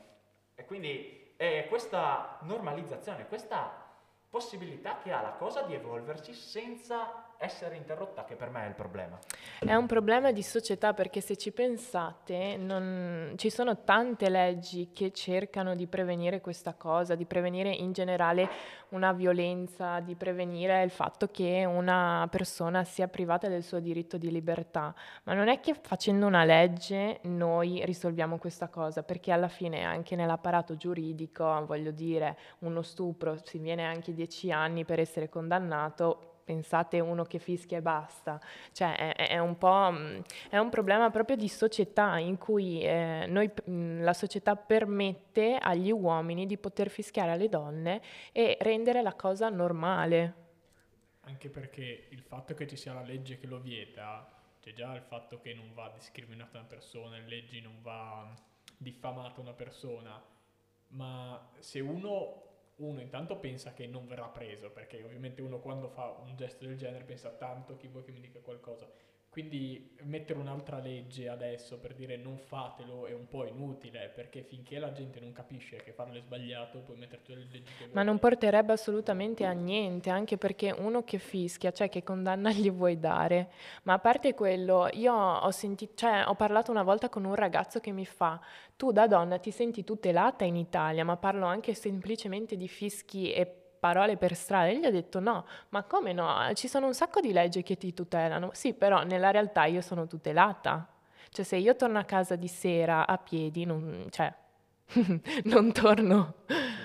E 0.56 0.64
quindi 0.64 1.34
è 1.36 1.66
questa 1.68 2.38
normalizzazione, 2.40 3.28
questa 3.28 3.80
possibilità 4.28 4.98
che 4.98 5.12
ha 5.12 5.20
la 5.20 5.34
cosa 5.34 5.62
di 5.62 5.74
evolverci 5.74 6.34
senza 6.34 7.31
essere 7.42 7.76
interrotta, 7.76 8.24
che 8.24 8.36
per 8.36 8.50
me 8.50 8.64
è 8.64 8.68
il 8.68 8.74
problema. 8.74 9.18
È 9.58 9.74
un 9.74 9.86
problema 9.86 10.30
di 10.30 10.42
società 10.42 10.94
perché 10.94 11.20
se 11.20 11.36
ci 11.36 11.50
pensate 11.50 12.56
non- 12.56 13.34
ci 13.36 13.50
sono 13.50 13.82
tante 13.82 14.28
leggi 14.28 14.90
che 14.92 15.12
cercano 15.12 15.74
di 15.74 15.86
prevenire 15.86 16.40
questa 16.40 16.74
cosa, 16.74 17.14
di 17.16 17.24
prevenire 17.24 17.70
in 17.70 17.92
generale 17.92 18.48
una 18.90 19.12
violenza, 19.12 20.00
di 20.00 20.14
prevenire 20.14 20.82
il 20.82 20.90
fatto 20.90 21.28
che 21.28 21.64
una 21.64 22.26
persona 22.30 22.84
sia 22.84 23.08
privata 23.08 23.48
del 23.48 23.62
suo 23.62 23.80
diritto 23.80 24.18
di 24.18 24.30
libertà, 24.30 24.94
ma 25.24 25.34
non 25.34 25.48
è 25.48 25.60
che 25.60 25.74
facendo 25.74 26.26
una 26.26 26.44
legge 26.44 27.18
noi 27.22 27.84
risolviamo 27.84 28.38
questa 28.38 28.68
cosa, 28.68 29.02
perché 29.02 29.32
alla 29.32 29.48
fine 29.48 29.82
anche 29.82 30.14
nell'apparato 30.14 30.76
giuridico, 30.76 31.64
voglio 31.66 31.90
dire, 31.90 32.36
uno 32.60 32.82
stupro 32.82 33.36
si 33.42 33.58
viene 33.58 33.84
anche 33.84 34.14
dieci 34.14 34.52
anni 34.52 34.84
per 34.84 35.00
essere 35.00 35.28
condannato, 35.28 36.31
pensate 36.44 37.00
uno 37.00 37.24
che 37.24 37.38
fischia 37.38 37.78
e 37.78 37.82
basta. 37.82 38.40
Cioè 38.72 39.14
è, 39.14 39.28
è 39.28 39.38
un 39.38 39.56
po' 39.56 39.90
mm, 39.92 40.20
è 40.50 40.58
un 40.58 40.68
problema 40.70 41.10
proprio 41.10 41.36
di 41.36 41.48
società 41.48 42.18
in 42.18 42.38
cui 42.38 42.82
eh, 42.82 43.26
noi, 43.28 43.50
mm, 43.68 44.02
la 44.02 44.12
società 44.12 44.56
permette 44.56 45.56
agli 45.56 45.90
uomini 45.90 46.46
di 46.46 46.58
poter 46.58 46.88
fischiare 46.88 47.32
alle 47.32 47.48
donne 47.48 48.00
e 48.32 48.56
rendere 48.60 49.02
la 49.02 49.14
cosa 49.14 49.48
normale. 49.48 50.40
Anche 51.22 51.48
perché 51.48 52.06
il 52.10 52.22
fatto 52.22 52.54
che 52.54 52.66
ci 52.66 52.76
sia 52.76 52.92
la 52.92 53.02
legge 53.02 53.38
che 53.38 53.46
lo 53.46 53.60
vieta, 53.60 54.28
c'è 54.60 54.72
già 54.72 54.94
il 54.94 55.02
fatto 55.02 55.40
che 55.40 55.54
non 55.54 55.72
va 55.74 55.90
discriminata 55.94 56.58
una 56.58 56.66
persona, 56.66 57.16
in 57.16 57.26
leggi 57.26 57.60
non 57.60 57.80
va 57.80 58.32
diffamata 58.76 59.40
una 59.40 59.52
persona, 59.52 60.20
ma 60.88 61.50
se 61.58 61.80
uno 61.80 62.51
uno 62.76 63.00
intanto 63.00 63.36
pensa 63.36 63.72
che 63.72 63.86
non 63.86 64.06
verrà 64.06 64.28
preso, 64.28 64.70
perché 64.70 65.02
ovviamente 65.02 65.42
uno 65.42 65.60
quando 65.60 65.88
fa 65.88 66.10
un 66.10 66.34
gesto 66.36 66.64
del 66.66 66.76
genere 66.76 67.04
pensa 67.04 67.30
tanto 67.30 67.76
chi 67.76 67.88
vuoi 67.88 68.02
che 68.02 68.12
mi 68.12 68.20
dica 68.20 68.40
qualcosa. 68.40 68.90
Quindi 69.32 69.96
mettere 70.02 70.38
un'altra 70.38 70.78
legge 70.78 71.30
adesso 71.30 71.78
per 71.78 71.94
dire 71.94 72.18
non 72.18 72.36
fatelo 72.36 73.06
è 73.06 73.14
un 73.14 73.26
po' 73.28 73.46
inutile, 73.46 74.12
perché 74.14 74.42
finché 74.42 74.78
la 74.78 74.92
gente 74.92 75.20
non 75.20 75.32
capisce 75.32 75.76
che 75.76 75.92
farlo 75.92 76.18
è 76.18 76.20
sbagliato, 76.20 76.80
puoi 76.80 76.98
metterci 76.98 77.32
le 77.34 77.48
leggi 77.50 77.62
che 77.62 77.84
vuoi. 77.84 77.94
Ma 77.94 78.02
non 78.02 78.18
porterebbe 78.18 78.74
assolutamente 78.74 79.46
a 79.46 79.52
niente, 79.52 80.10
anche 80.10 80.36
perché 80.36 80.70
uno 80.70 81.02
che 81.02 81.16
fischia, 81.16 81.72
cioè 81.72 81.88
che 81.88 82.02
condanna 82.02 82.50
gli 82.52 82.70
vuoi 82.70 82.98
dare. 82.98 83.50
Ma 83.84 83.94
a 83.94 83.98
parte 84.00 84.34
quello, 84.34 84.90
io 84.92 85.14
ho 85.14 85.50
sentito, 85.50 85.94
cioè 85.94 86.24
ho 86.26 86.34
parlato 86.34 86.70
una 86.70 86.82
volta 86.82 87.08
con 87.08 87.24
un 87.24 87.34
ragazzo 87.34 87.80
che 87.80 87.90
mi 87.90 88.04
fa, 88.04 88.38
tu 88.76 88.92
da 88.92 89.06
donna 89.06 89.38
ti 89.38 89.50
senti 89.50 89.82
tutelata 89.82 90.44
in 90.44 90.56
Italia, 90.56 91.06
ma 91.06 91.16
parlo 91.16 91.46
anche 91.46 91.72
semplicemente 91.72 92.54
di 92.54 92.68
fischi 92.68 93.32
e 93.32 93.61
parole 93.82 94.16
per 94.16 94.36
strada. 94.36 94.68
E 94.68 94.78
gli 94.78 94.86
ho 94.86 94.92
detto 94.92 95.18
no, 95.18 95.44
ma 95.70 95.82
come 95.82 96.12
no? 96.12 96.48
Ci 96.54 96.68
sono 96.68 96.86
un 96.86 96.94
sacco 96.94 97.20
di 97.20 97.32
leggi 97.32 97.64
che 97.64 97.76
ti 97.76 97.92
tutelano. 97.92 98.50
Sì, 98.52 98.74
però 98.74 99.02
nella 99.02 99.32
realtà 99.32 99.64
io 99.64 99.80
sono 99.80 100.06
tutelata. 100.06 100.86
Cioè 101.28 101.44
se 101.44 101.56
io 101.56 101.74
torno 101.74 101.98
a 101.98 102.04
casa 102.04 102.36
di 102.36 102.46
sera 102.46 103.08
a 103.08 103.18
piedi, 103.18 103.64
non, 103.64 104.06
cioè, 104.10 104.32
non 105.44 105.72
torno. 105.72 106.34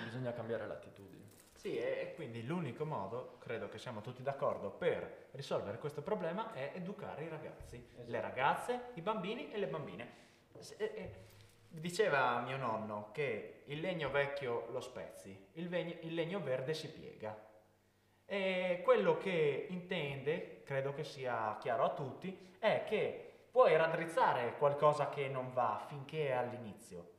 Bisogna 0.06 0.34
cambiare 0.34 0.66
l'attitudine. 0.66 1.26
Sì, 1.54 1.78
e 1.78 2.14
quindi 2.16 2.44
l'unico 2.44 2.84
modo, 2.84 3.38
credo 3.38 3.70
che 3.70 3.78
siamo 3.78 4.02
tutti 4.02 4.24
d'accordo, 4.24 4.72
per 4.72 5.28
risolvere 5.34 5.78
questo 5.78 6.02
problema 6.02 6.52
è 6.54 6.72
educare 6.74 7.26
i 7.26 7.30
ragazzi, 7.30 7.76
esatto. 7.76 8.10
le 8.10 8.22
ragazze, 8.22 8.82
i 8.96 9.02
bambini 9.02 9.52
e 9.52 9.60
le 9.60 9.68
bambine. 9.68 10.26
Diceva 11.70 12.40
mio 12.40 12.58
nonno 12.58 13.10
che 13.12 13.64
il 13.66 13.80
legno 13.80 14.10
vecchio 14.10 14.68
lo 14.72 14.80
spezzi, 14.80 15.50
il, 15.54 15.70
vegno, 15.70 15.96
il 16.02 16.14
legno 16.14 16.40
verde 16.40 16.74
si 16.74 16.90
piega. 16.90 17.38
E 18.26 18.82
quello 18.84 19.18
che 19.18 19.68
intende, 19.70 20.64
credo 20.64 20.94
che 20.94 21.04
sia 21.04 21.58
chiaro 21.60 21.84
a 21.84 21.94
tutti, 21.94 22.56
è 22.60 22.84
che 22.86 23.46
puoi 23.52 23.76
raddrizzare 23.76 24.56
qualcosa 24.58 25.10
che 25.10 25.28
non 25.28 25.54
va 25.54 25.84
finché 25.88 26.28
è 26.28 26.32
all'inizio. 26.32 27.16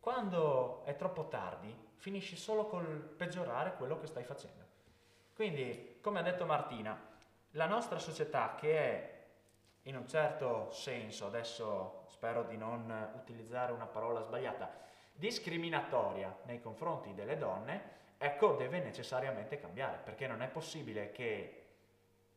Quando 0.00 0.84
è 0.84 0.96
troppo 0.96 1.28
tardi, 1.28 1.74
finisci 1.96 2.36
solo 2.36 2.66
col 2.66 2.86
peggiorare 2.86 3.74
quello 3.76 3.98
che 3.98 4.06
stai 4.06 4.24
facendo. 4.24 4.64
Quindi, 5.34 5.98
come 6.00 6.18
ha 6.18 6.22
detto 6.22 6.46
Martina, 6.46 6.98
la 7.52 7.66
nostra 7.66 7.98
società 7.98 8.54
che 8.58 8.78
è 8.78 9.09
in 9.82 9.96
un 9.96 10.06
certo 10.06 10.70
senso, 10.70 11.26
adesso 11.26 12.04
spero 12.08 12.42
di 12.42 12.56
non 12.56 13.10
utilizzare 13.14 13.72
una 13.72 13.86
parola 13.86 14.20
sbagliata, 14.20 14.70
discriminatoria 15.12 16.34
nei 16.44 16.60
confronti 16.60 17.14
delle 17.14 17.38
donne, 17.38 17.98
ecco, 18.18 18.52
deve 18.52 18.80
necessariamente 18.80 19.58
cambiare, 19.58 19.98
perché 20.04 20.26
non 20.26 20.42
è 20.42 20.48
possibile 20.48 21.12
che 21.12 21.66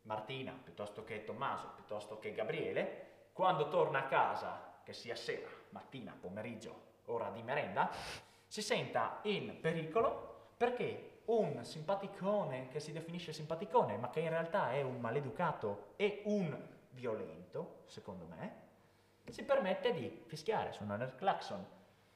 Martina, 0.03 0.57
piuttosto 0.61 1.03
che 1.03 1.23
Tommaso, 1.23 1.71
piuttosto 1.75 2.19
che 2.19 2.33
Gabriele, 2.33 3.11
quando 3.33 3.67
torna 3.69 3.99
a 3.99 4.07
casa, 4.07 4.79
che 4.83 4.93
sia 4.93 5.15
sera, 5.15 5.47
mattina, 5.69 6.15
pomeriggio, 6.19 6.91
ora 7.05 7.29
di 7.29 7.41
merenda, 7.41 7.89
si 8.47 8.61
senta 8.61 9.19
in 9.23 9.59
pericolo 9.59 10.51
perché 10.55 11.21
un 11.25 11.63
simpaticone 11.63 12.67
che 12.67 12.79
si 12.79 12.91
definisce 12.91 13.33
simpaticone, 13.33 13.97
ma 13.97 14.09
che 14.09 14.19
in 14.19 14.29
realtà 14.29 14.71
è 14.71 14.81
un 14.81 14.99
maleducato 14.99 15.93
e 15.95 16.21
un 16.25 16.55
violento, 16.93 17.81
secondo 17.85 18.25
me, 18.25 18.61
si 19.29 19.43
permette 19.43 19.93
di 19.93 20.23
fischiare, 20.25 20.71
suonare 20.73 21.05
il 21.05 21.15
clacson, 21.15 21.65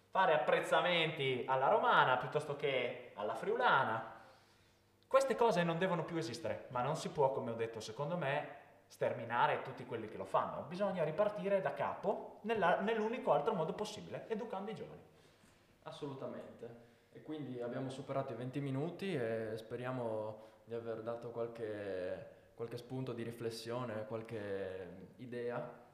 fare 0.10 0.34
apprezzamenti 0.34 1.46
alla 1.48 1.70
romana 1.70 2.18
piuttosto 2.18 2.56
che 2.56 3.12
alla 3.16 3.36
friulana. 3.36 4.16
Queste 5.08 5.36
cose 5.36 5.64
non 5.64 5.78
devono 5.78 6.04
più 6.04 6.18
esistere, 6.18 6.66
ma 6.70 6.82
non 6.82 6.96
si 6.96 7.10
può, 7.10 7.32
come 7.32 7.52
ho 7.52 7.56
detto, 7.56 7.80
secondo 7.80 8.18
me, 8.18 8.66
sterminare 8.88 9.62
tutti 9.62 9.86
quelli 9.86 10.08
che 10.10 10.18
lo 10.18 10.26
fanno. 10.26 10.64
Bisogna 10.64 11.04
ripartire 11.04 11.62
da 11.62 11.74
capo 11.74 12.40
nella, 12.42 12.80
nell'unico 12.82 13.32
altro 13.32 13.54
modo 13.54 13.74
possibile, 13.74 14.26
educando 14.28 14.72
i 14.72 14.76
giovani. 14.76 15.02
Assolutamente. 15.84 16.86
E 17.12 17.22
quindi 17.22 17.62
abbiamo 17.62 17.90
superato 17.90 18.34
i 18.34 18.36
20 18.36 18.60
minuti 18.60 19.16
e 19.16 19.54
speriamo 19.56 20.46
di 20.66 20.74
aver 20.74 21.02
dato 21.02 21.30
qualche 21.30 22.37
qualche 22.58 22.78
spunto 22.78 23.14
di 23.14 23.22
riflessione, 23.22 24.08
qualche 24.08 25.12
idea 25.18 25.86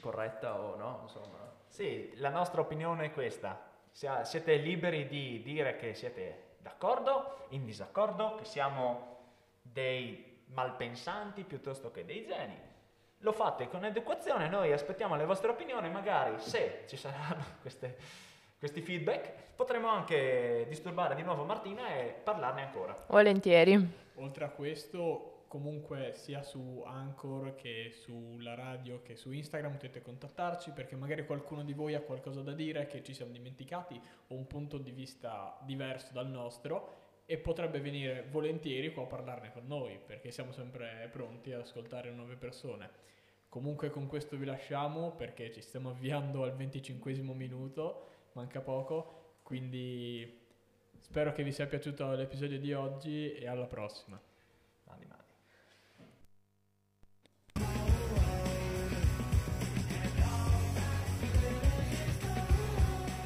corretta 0.00 0.60
o 0.60 0.74
no, 0.74 0.98
insomma. 1.04 1.38
Sì, 1.68 2.12
la 2.16 2.30
nostra 2.30 2.60
opinione 2.60 3.04
è 3.04 3.12
questa. 3.12 3.70
Siete 3.92 4.56
liberi 4.56 5.06
di 5.06 5.40
dire 5.44 5.76
che 5.76 5.94
siete 5.94 6.56
d'accordo, 6.58 7.46
in 7.50 7.64
disaccordo, 7.64 8.34
che 8.34 8.44
siamo 8.44 9.18
dei 9.62 10.40
malpensanti 10.46 11.44
piuttosto 11.44 11.92
che 11.92 12.04
dei 12.04 12.26
geni. 12.26 12.58
Lo 13.18 13.30
fate 13.30 13.68
con 13.68 13.84
educazione, 13.84 14.48
noi 14.48 14.72
aspettiamo 14.72 15.14
le 15.14 15.24
vostre 15.24 15.52
opinioni, 15.52 15.88
magari 15.88 16.40
se 16.40 16.82
ci 16.88 16.96
saranno 16.96 17.44
queste, 17.62 17.96
questi 18.58 18.80
feedback 18.80 19.54
potremo 19.54 19.88
anche 19.88 20.66
disturbare 20.68 21.14
di 21.14 21.22
nuovo 21.22 21.44
Martina 21.44 21.94
e 21.94 22.06
parlarne 22.24 22.62
ancora. 22.62 23.04
Volentieri. 23.06 24.04
Oltre 24.16 24.44
a 24.44 24.48
questo, 24.48 25.35
comunque 25.56 26.12
sia 26.14 26.42
su 26.42 26.82
Anchor 26.84 27.54
che 27.54 27.90
sulla 27.90 28.54
radio 28.54 29.00
che 29.00 29.16
su 29.16 29.32
Instagram 29.32 29.72
potete 29.72 30.02
contattarci 30.02 30.72
perché 30.72 30.96
magari 30.96 31.24
qualcuno 31.24 31.64
di 31.64 31.72
voi 31.72 31.94
ha 31.94 32.02
qualcosa 32.02 32.42
da 32.42 32.52
dire 32.52 32.86
che 32.86 33.02
ci 33.02 33.14
siamo 33.14 33.32
dimenticati 33.32 33.98
o 34.28 34.34
un 34.34 34.46
punto 34.46 34.76
di 34.76 34.90
vista 34.90 35.58
diverso 35.62 36.12
dal 36.12 36.28
nostro 36.28 37.04
e 37.24 37.38
potrebbe 37.38 37.80
venire 37.80 38.26
volentieri 38.30 38.92
qua 38.92 39.04
a 39.04 39.06
parlarne 39.06 39.50
con 39.50 39.66
noi 39.66 39.98
perché 40.04 40.30
siamo 40.30 40.52
sempre 40.52 41.08
pronti 41.10 41.52
ad 41.52 41.62
ascoltare 41.62 42.10
nuove 42.10 42.36
persone. 42.36 42.90
Comunque 43.48 43.88
con 43.88 44.06
questo 44.06 44.36
vi 44.36 44.44
lasciamo 44.44 45.12
perché 45.12 45.50
ci 45.54 45.62
stiamo 45.62 45.88
avviando 45.88 46.42
al 46.42 46.54
25 46.54 47.14
minuto, 47.32 48.08
manca 48.32 48.60
poco, 48.60 49.36
quindi 49.42 50.38
spero 50.98 51.32
che 51.32 51.42
vi 51.42 51.52
sia 51.52 51.66
piaciuto 51.66 52.12
l'episodio 52.12 52.58
di 52.58 52.74
oggi 52.74 53.32
e 53.32 53.48
alla 53.48 53.66
prossima. 53.66 54.20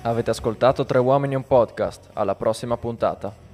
Avete 0.02 0.30
ascoltato 0.30 0.86
Tre 0.86 0.98
Uomini 0.98 1.34
un 1.34 1.42
podcast, 1.42 2.08
alla 2.14 2.34
prossima 2.34 2.78
puntata. 2.78 3.49